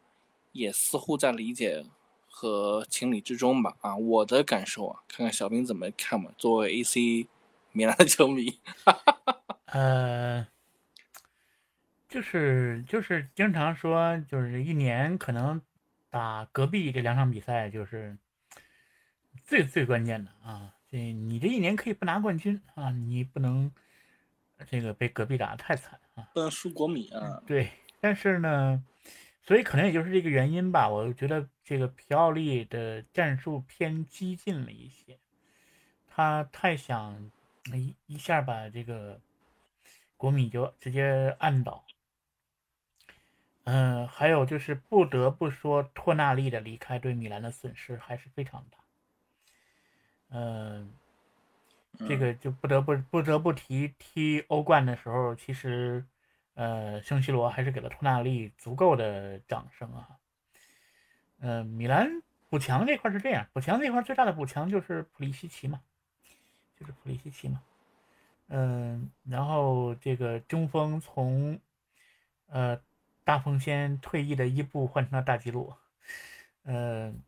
[0.51, 1.84] 也似乎在理解
[2.28, 3.76] 和情理之中吧。
[3.82, 6.30] 啊，我的感受啊，看看小兵怎么看嘛。
[6.38, 7.28] 作为 AC
[7.72, 10.47] 米兰的球迷，哈哈哈呃，
[12.07, 15.61] 就是就是经常说，就是一年可能
[16.09, 18.17] 打隔壁这两场比赛就是。
[19.43, 23.71] 最最关键的啊，这你这一年可以不拿冠军啊，你不能
[24.67, 27.41] 这个被隔壁打的太惨啊，不能输国米啊。
[27.45, 27.69] 对，
[28.01, 28.83] 但是呢，
[29.43, 35.17] 所以可能也就是这个原因吧，我觉得这个皮奥利的战术偏激进了一些，
[36.09, 37.31] 他太想
[37.73, 39.21] 一一下把这个
[40.17, 41.85] 国米就直接按倒。
[43.70, 48.78] 嗯，还有就是不得不说，托纳利的离开对米兰的损失还是非常大。
[50.30, 50.93] 嗯，
[52.07, 56.05] 这个就不得不不得不提踢欧冠的时候，其实，
[56.53, 60.18] 呃，圣西罗还是给了托纳利足够的掌声啊。
[61.39, 65.82] 嗯，米兰补强这块是这样，补强这块最大的补强就是普利西奇嘛，
[66.80, 67.61] 就是普利西奇嘛。
[68.47, 71.59] 嗯，然后这个中锋从，
[72.47, 72.80] 呃，
[73.28, 75.73] 大锋先退役的伊布换成了大吉鲁，
[76.63, 77.21] 嗯。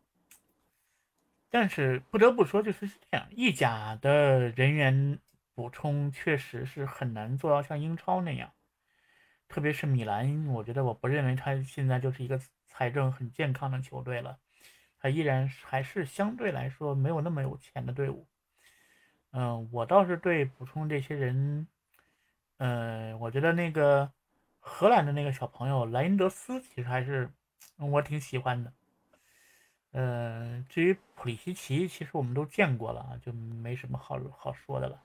[1.50, 5.20] 但是不得不说，就是这样，意甲的人员
[5.54, 8.54] 补充确实是很难做到像英超那样，
[9.50, 14.40] 特别是米兰，我觉得我不认为他现在就是一个财政很健康的球队了，
[15.02, 18.26] 他依然还是相对来说没有那么有钱的队伍。
[19.32, 21.68] 嗯，我倒是对补充这些人，
[22.56, 24.10] 嗯，我觉得那个
[24.70, 27.30] 荷兰的那个小朋友莱因德斯其实还是
[27.78, 28.72] 我挺喜欢的。
[29.92, 35.02] 呃，至于普里西奇，其实我们都见过了啊，就没什么好好说的了。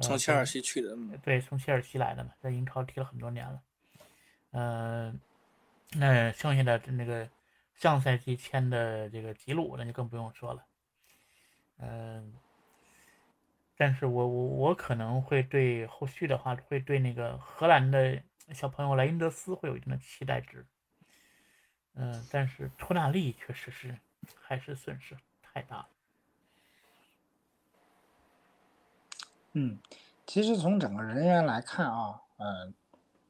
[0.00, 3.62] 从切尔西去的，对，从切尔西来的嘛，在英超踢了很多年了。
[4.52, 5.20] 嗯，
[5.94, 7.28] 那剩下的那个
[7.74, 10.64] 上赛季签的这个吉鲁，那就更不用说了。
[11.78, 12.32] 嗯，
[13.76, 18.22] 但是我我我可能会对后续的话，会对那个荷兰的
[18.52, 20.64] 小朋友莱因德斯会有一定的期待值。
[21.94, 23.98] 嗯，但是托纳利确实是
[24.40, 25.88] 还是损失太大了。
[29.52, 29.78] 嗯，
[30.26, 32.74] 其实从整个人员来看啊，嗯，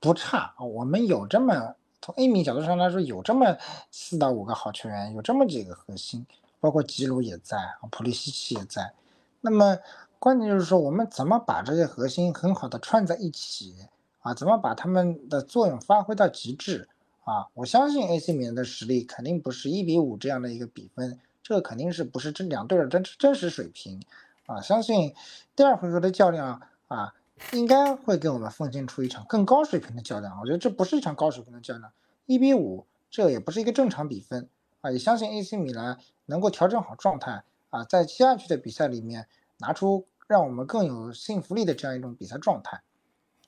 [0.01, 0.53] 不差。
[0.59, 3.57] 我们有这么从 A 米角度上来说，有这么
[3.93, 6.27] 四到五个好球员，有这么几个核心，
[6.59, 7.57] 包括吉鲁也在，
[7.93, 8.93] 普利西奇也在。
[9.41, 9.79] 那么
[10.19, 13.87] 关键就是说，我们怎么把这些核心很好的串在一起
[14.27, 14.35] 啊？
[14.35, 16.89] 怎么把他们的作用发挥到极致？
[17.23, 24.03] 啊，我相信 AC 米兰的实力肯定不是一比五这样的一个比分，这个肯定是不是这两队的真真实水平
[24.47, 24.61] 啊？
[24.61, 25.15] 相信
[25.55, 27.15] 第二回合的较量啊，
[27.53, 30.39] 应该会给我们奉献出一场更高水平的较量。
[30.41, 31.93] 我觉得这不是一场高水平的较量，
[32.27, 34.49] 一比五，这也不是一个正常比分
[34.81, 34.91] 啊！
[34.91, 39.27] 也相信 AC 米兰能够调整好状态啊，在接下去的比赛里面
[39.59, 42.83] 拿出让我们更有信服力的这样一种比赛状态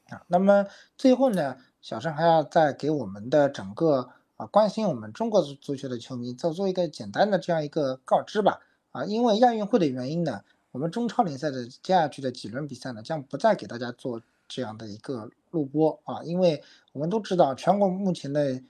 [0.09, 0.23] 啊。
[0.29, 10.43] 那么最后呢，小陈还要再给我们的整个啊关心我们中国足足球的球迷再做一个简单的这样一个告知吧啊，因为亚运会的原因呢。
[10.71, 18.61] 我们中超联赛的接下去的几轮比赛呢，将不再给大家做这样的一个录播啊，因为我们都知道，全国目前的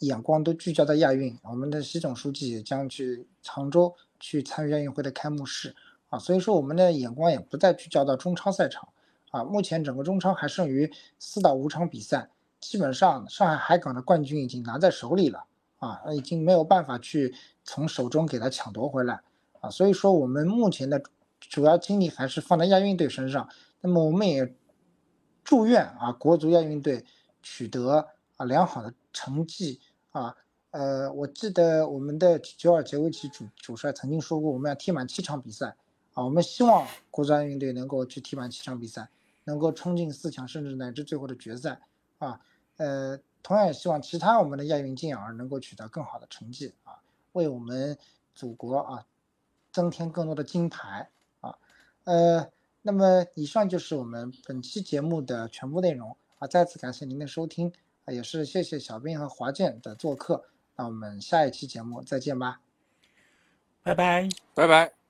[0.00, 5.74] 眼光都聚焦在亚运，我们的习总书记也将去杭州去参与亚运会的开幕式
[6.10, 8.86] 啊，所以说我们的眼光也不再聚焦到中超赛场
[9.30, 9.44] 啊。
[9.44, 15.44] 目前整个中超还剩余四到五场比赛，基本上上海海港的冠军已经拿在手里了
[15.78, 19.20] 啊，已经没有办法去从手中给他抢夺回来
[19.60, 21.02] 啊，所以说我们目前的。
[21.38, 23.48] 主要精力还是放在亚运队身上。
[23.82, 24.56] 那么我们也
[25.44, 27.04] 祝愿啊，国足亚运队
[27.42, 29.78] 取得啊良好的成绩
[30.10, 30.34] 啊。
[30.70, 35.76] 呃，我记得我们的久尔杰维奇主主帅曾经说过，我们要踢满七场比赛
[36.14, 36.24] 啊。
[36.24, 39.10] 我们希望国足亚运队能够去踢满七场比赛，
[39.46, 41.80] 能够冲进四强，甚至乃至最后的决赛
[42.18, 42.38] 啊。
[42.76, 47.00] 呃，同样也希望其他我们的亚运健儿能够取得更好的成绩啊，
[47.32, 47.96] 为我们
[48.34, 49.06] 祖国啊
[49.72, 51.08] 增添更多的金牌
[51.40, 51.56] 啊。
[52.04, 52.50] 呃，
[52.82, 56.46] 那么以上就是我们本期节目的全部内容啊！
[56.46, 57.72] 再次感谢您的收听
[58.04, 60.44] 啊，也是谢谢小兵和华健的做客。
[60.76, 62.60] 那我们下一期节目再见吧，
[63.82, 65.05] 拜拜，拜拜。